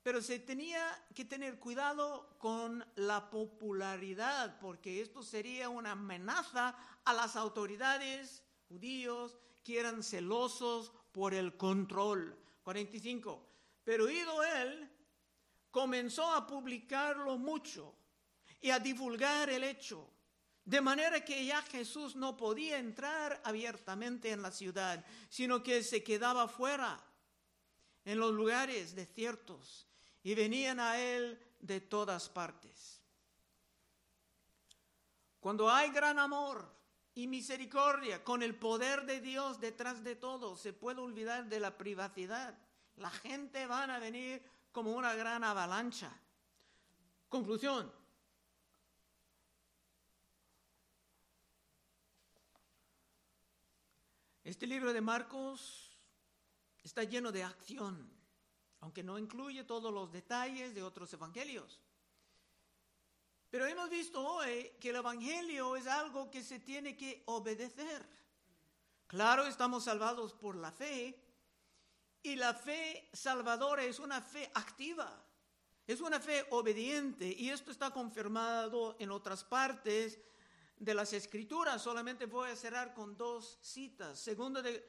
pero 0.02 0.22
se 0.22 0.38
tenía 0.38 0.80
que 1.14 1.24
tener 1.24 1.58
cuidado 1.58 2.36
con 2.38 2.86
la 2.94 3.28
popularidad, 3.28 4.58
porque 4.60 5.00
esto 5.00 5.22
sería 5.22 5.68
una 5.68 5.92
amenaza 5.92 6.76
a 7.04 7.12
las 7.12 7.34
autoridades 7.34 8.42
judíos 8.68 9.38
que 9.62 9.78
eran 9.80 10.02
celosos 10.02 10.92
por 11.12 11.34
el 11.34 11.56
control. 11.56 12.36
45. 12.62 13.46
Pero 13.84 14.10
ido 14.10 14.42
él, 14.42 14.90
comenzó 15.70 16.30
a 16.32 16.46
publicarlo 16.46 17.38
mucho 17.38 17.94
y 18.60 18.70
a 18.70 18.78
divulgar 18.78 19.50
el 19.50 19.62
hecho, 19.62 20.08
de 20.64 20.80
manera 20.80 21.24
que 21.24 21.44
ya 21.44 21.62
Jesús 21.62 22.16
no 22.16 22.36
podía 22.36 22.78
entrar 22.78 23.40
abiertamente 23.44 24.30
en 24.30 24.42
la 24.42 24.50
ciudad, 24.50 25.04
sino 25.28 25.62
que 25.62 25.82
se 25.84 26.02
quedaba 26.02 26.48
fuera, 26.48 27.00
en 28.04 28.18
los 28.18 28.32
lugares 28.32 28.94
desiertos 28.94 29.86
y 30.22 30.34
venían 30.34 30.80
a 30.80 30.98
él 30.98 31.38
de 31.60 31.80
todas 31.80 32.28
partes. 32.28 33.00
Cuando 35.38 35.70
hay 35.70 35.90
gran 35.90 36.18
amor 36.18 36.75
y 37.16 37.26
misericordia, 37.26 38.22
con 38.22 38.44
el 38.44 38.54
poder 38.54 39.04
de 39.06 39.20
Dios 39.20 39.58
detrás 39.58 40.04
de 40.04 40.14
todo, 40.14 40.56
se 40.56 40.72
puede 40.72 41.00
olvidar 41.00 41.48
de 41.48 41.58
la 41.58 41.76
privacidad. 41.76 42.56
La 42.96 43.10
gente 43.10 43.66
van 43.66 43.90
a 43.90 43.98
venir 43.98 44.40
como 44.70 44.92
una 44.92 45.14
gran 45.14 45.42
avalancha. 45.42 46.12
Conclusión. 47.28 47.92
Este 54.44 54.68
libro 54.68 54.92
de 54.92 55.00
Marcos 55.00 55.98
está 56.84 57.02
lleno 57.02 57.32
de 57.32 57.42
acción 57.42 58.16
aunque 58.80 59.02
no 59.02 59.18
incluye 59.18 59.64
todos 59.64 59.92
los 59.92 60.12
detalles 60.12 60.72
de 60.72 60.82
otros 60.82 61.12
evangelios. 61.12 61.80
Pero 63.50 63.66
hemos 63.66 63.88
visto 63.88 64.24
hoy 64.24 64.72
que 64.80 64.90
el 64.90 64.96
evangelio 64.96 65.76
es 65.76 65.86
algo 65.86 66.30
que 66.30 66.42
se 66.42 66.58
tiene 66.58 66.96
que 66.96 67.22
obedecer. 67.26 68.04
Claro, 69.06 69.46
estamos 69.46 69.84
salvados 69.84 70.32
por 70.34 70.56
la 70.56 70.72
fe 70.72 71.22
y 72.22 72.36
la 72.36 72.54
fe 72.54 73.08
salvadora 73.12 73.84
es 73.84 74.00
una 74.00 74.20
fe 74.20 74.50
activa, 74.54 75.24
es 75.86 76.00
una 76.00 76.18
fe 76.18 76.44
obediente 76.50 77.26
y 77.26 77.50
esto 77.50 77.70
está 77.70 77.90
confirmado 77.90 78.96
en 78.98 79.10
otras 79.10 79.44
partes 79.44 80.18
de 80.76 80.94
las 80.94 81.12
escrituras. 81.12 81.80
Solamente 81.80 82.26
voy 82.26 82.50
a 82.50 82.56
cerrar 82.56 82.94
con 82.94 83.16
dos 83.16 83.58
citas. 83.62 84.18
Segundo 84.18 84.60
de 84.60 84.84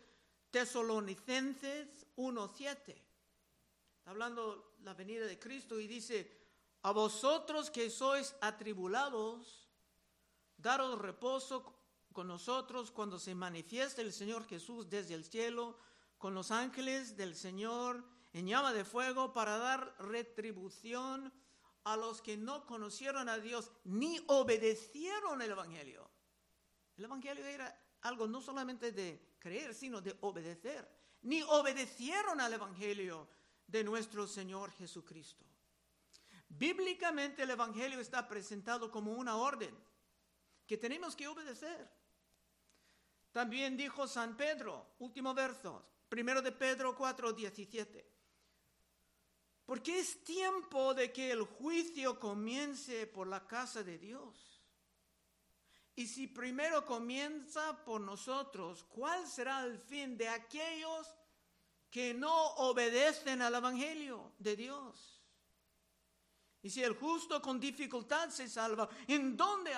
Tesalonicenses 0.49 2.07
1.7 2.15 3.07
hablando 4.07 4.75
la 4.83 4.93
venida 4.93 5.25
de 5.25 5.37
Cristo 5.37 5.79
y 5.79 5.87
dice, 5.87 6.46
a 6.83 6.91
vosotros 6.91 7.69
que 7.69 7.89
sois 7.89 8.35
atribulados, 8.41 9.67
daros 10.57 10.99
reposo 10.99 11.75
con 12.13 12.27
nosotros 12.27 12.91
cuando 12.91 13.19
se 13.19 13.35
manifieste 13.35 14.01
el 14.01 14.13
Señor 14.13 14.45
Jesús 14.45 14.89
desde 14.89 15.13
el 15.13 15.23
cielo, 15.23 15.77
con 16.17 16.33
los 16.33 16.51
ángeles 16.51 17.15
del 17.15 17.35
Señor 17.35 18.03
en 18.33 18.47
llama 18.47 18.73
de 18.73 18.85
fuego 18.85 19.33
para 19.33 19.57
dar 19.57 19.95
retribución 19.99 21.33
a 21.83 21.95
los 21.95 22.21
que 22.21 22.37
no 22.37 22.65
conocieron 22.65 23.29
a 23.29 23.37
Dios 23.37 23.71
ni 23.83 24.19
obedecieron 24.27 25.41
el 25.41 25.51
Evangelio. 25.51 26.09
El 26.97 27.05
Evangelio 27.05 27.45
era 27.45 27.79
algo 28.01 28.27
no 28.27 28.41
solamente 28.41 28.91
de 28.91 29.35
creer, 29.39 29.73
sino 29.73 30.01
de 30.01 30.17
obedecer 30.21 30.87
ni 31.21 31.41
obedecieron 31.43 32.39
al 32.39 32.53
Evangelio 32.53 33.27
de 33.65 33.83
nuestro 33.83 34.27
Señor 34.27 34.71
Jesucristo. 34.71 35.45
Bíblicamente 36.49 37.43
el 37.43 37.51
Evangelio 37.51 37.99
está 37.99 38.27
presentado 38.27 38.89
como 38.89 39.11
una 39.11 39.37
orden 39.37 39.75
que 40.65 40.77
tenemos 40.77 41.15
que 41.15 41.27
obedecer. 41.27 41.89
También 43.31 43.77
dijo 43.77 44.07
San 44.07 44.35
Pedro, 44.35 44.95
último 44.99 45.33
verso, 45.33 45.85
primero 46.09 46.41
de 46.41 46.51
Pedro 46.51 46.95
4, 46.95 47.33
17. 47.33 48.17
Porque 49.65 49.99
es 49.99 50.23
tiempo 50.23 50.93
de 50.93 51.11
que 51.11 51.31
el 51.31 51.43
juicio 51.43 52.19
comience 52.19 53.05
por 53.05 53.27
la 53.27 53.45
casa 53.45 53.83
de 53.83 53.97
Dios. 53.97 54.63
Y 55.93 56.07
si 56.07 56.27
primero 56.27 56.85
comienza 56.85 57.83
por 57.83 57.99
nosotros, 57.99 58.85
¿cuál 58.85 59.27
será 59.27 59.65
el 59.65 59.77
fin 59.77 60.15
de 60.15 60.29
aquellos 60.29 61.13
que 61.89 62.13
no 62.13 62.53
obedecen 62.55 63.41
al 63.41 63.55
Evangelio 63.55 64.33
de 64.37 64.55
Dios? 64.55 65.16
Y 66.61 66.69
si 66.69 66.83
el 66.83 66.95
justo 66.95 67.41
con 67.41 67.59
dificultad 67.59 68.29
se 68.29 68.49
salva, 68.49 68.89
¿en 69.07 69.37
dónde 69.37 69.73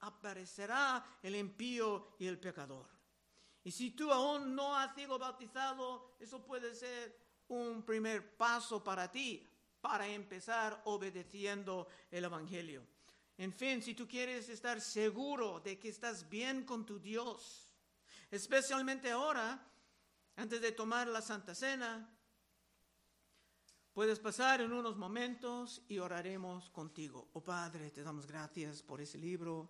aparecerá 0.00 1.18
el 1.22 1.36
impío 1.36 2.16
y 2.18 2.26
el 2.26 2.38
pecador? 2.38 2.86
Y 3.64 3.70
si 3.70 3.92
tú 3.92 4.12
aún 4.12 4.54
no 4.54 4.76
has 4.76 4.94
sido 4.94 5.18
bautizado, 5.18 6.16
eso 6.18 6.44
puede 6.44 6.74
ser 6.74 7.16
un 7.48 7.82
primer 7.84 8.36
paso 8.36 8.82
para 8.82 9.10
ti, 9.10 9.48
para 9.80 10.08
empezar 10.08 10.82
obedeciendo 10.84 11.86
el 12.10 12.24
Evangelio. 12.24 12.84
En 13.38 13.52
fin, 13.52 13.82
si 13.82 13.94
tú 13.94 14.06
quieres 14.06 14.48
estar 14.48 14.80
seguro 14.80 15.60
de 15.60 15.78
que 15.78 15.88
estás 15.88 16.28
bien 16.28 16.64
con 16.64 16.84
tu 16.84 16.98
Dios, 16.98 17.72
especialmente 18.30 19.10
ahora, 19.10 19.68
antes 20.36 20.60
de 20.60 20.72
tomar 20.72 21.08
la 21.08 21.22
Santa 21.22 21.54
Cena, 21.54 22.08
puedes 23.92 24.18
pasar 24.18 24.62
en 24.62 24.72
unos 24.72 24.96
momentos 24.96 25.82
y 25.88 25.98
oraremos 25.98 26.70
contigo. 26.70 27.28
Oh 27.34 27.42
Padre, 27.42 27.90
te 27.90 28.02
damos 28.02 28.26
gracias 28.26 28.82
por 28.82 29.00
ese 29.00 29.18
libro 29.18 29.68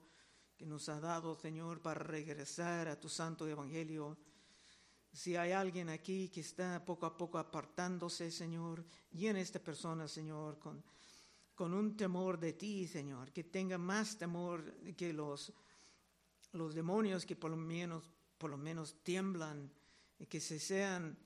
que 0.57 0.65
nos 0.65 0.89
ha 0.89 1.01
dado, 1.01 1.35
Señor, 1.35 1.81
para 1.81 2.01
regresar 2.01 2.87
a 2.87 3.01
tu 3.01 3.09
santo 3.09 3.49
Evangelio. 3.49 4.17
Si 5.13 5.35
hay 5.35 5.53
alguien 5.53 5.89
aquí 5.89 6.29
que 6.29 6.41
está 6.41 6.85
poco 6.85 7.07
a 7.07 7.17
poco 7.17 7.37
apartándose, 7.37 8.31
Señor, 8.31 8.85
llena 9.11 9.41
esta 9.41 9.59
persona, 9.59 10.07
Señor, 10.07 10.59
con, 10.59 10.83
con 11.55 11.75
un 11.75 11.97
temor 11.97 12.39
de 12.39 12.53
ti, 12.53 12.87
Señor, 12.87 13.33
que 13.33 13.45
tenga 13.45 13.77
más 13.77 14.17
temor 14.17 14.73
que 14.97 15.13
los, 15.13 15.53
los 16.53 16.75
demonios 16.75 17.27
que 17.27 17.35
por 17.35 17.51
lo 17.51 17.57
menos, 17.57 18.09
por 18.39 18.51
lo 18.51 18.57
menos 18.57 19.03
tiemblan 19.03 19.69
y 20.21 20.27
que 20.27 20.41
se 20.41 20.61
sean 20.61 21.19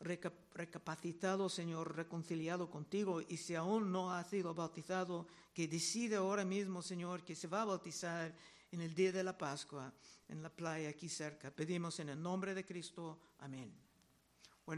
recapacitados, 0.00 1.52
Señor, 1.52 1.94
reconciliados 1.94 2.68
contigo. 2.68 3.20
Y 3.20 3.36
si 3.36 3.54
aún 3.54 3.92
no 3.92 4.12
ha 4.12 4.24
sido 4.24 4.54
bautizado, 4.54 5.26
que 5.54 5.68
decide 5.68 6.16
ahora 6.16 6.44
mismo, 6.44 6.82
Señor, 6.82 7.22
que 7.24 7.34
se 7.34 7.48
va 7.48 7.62
a 7.62 7.66
bautizar 7.66 8.34
en 8.72 8.80
el 8.80 8.94
día 8.94 9.12
de 9.12 9.24
la 9.24 9.36
Pascua 9.36 9.92
en 10.28 10.42
la 10.42 10.48
playa 10.48 10.88
aquí 10.88 11.08
cerca. 11.08 11.50
Pedimos 11.50 11.98
en 12.00 12.10
el 12.10 12.22
nombre 12.22 12.54
de 12.54 12.64
Cristo. 12.64 13.18
Amén. 13.38 13.89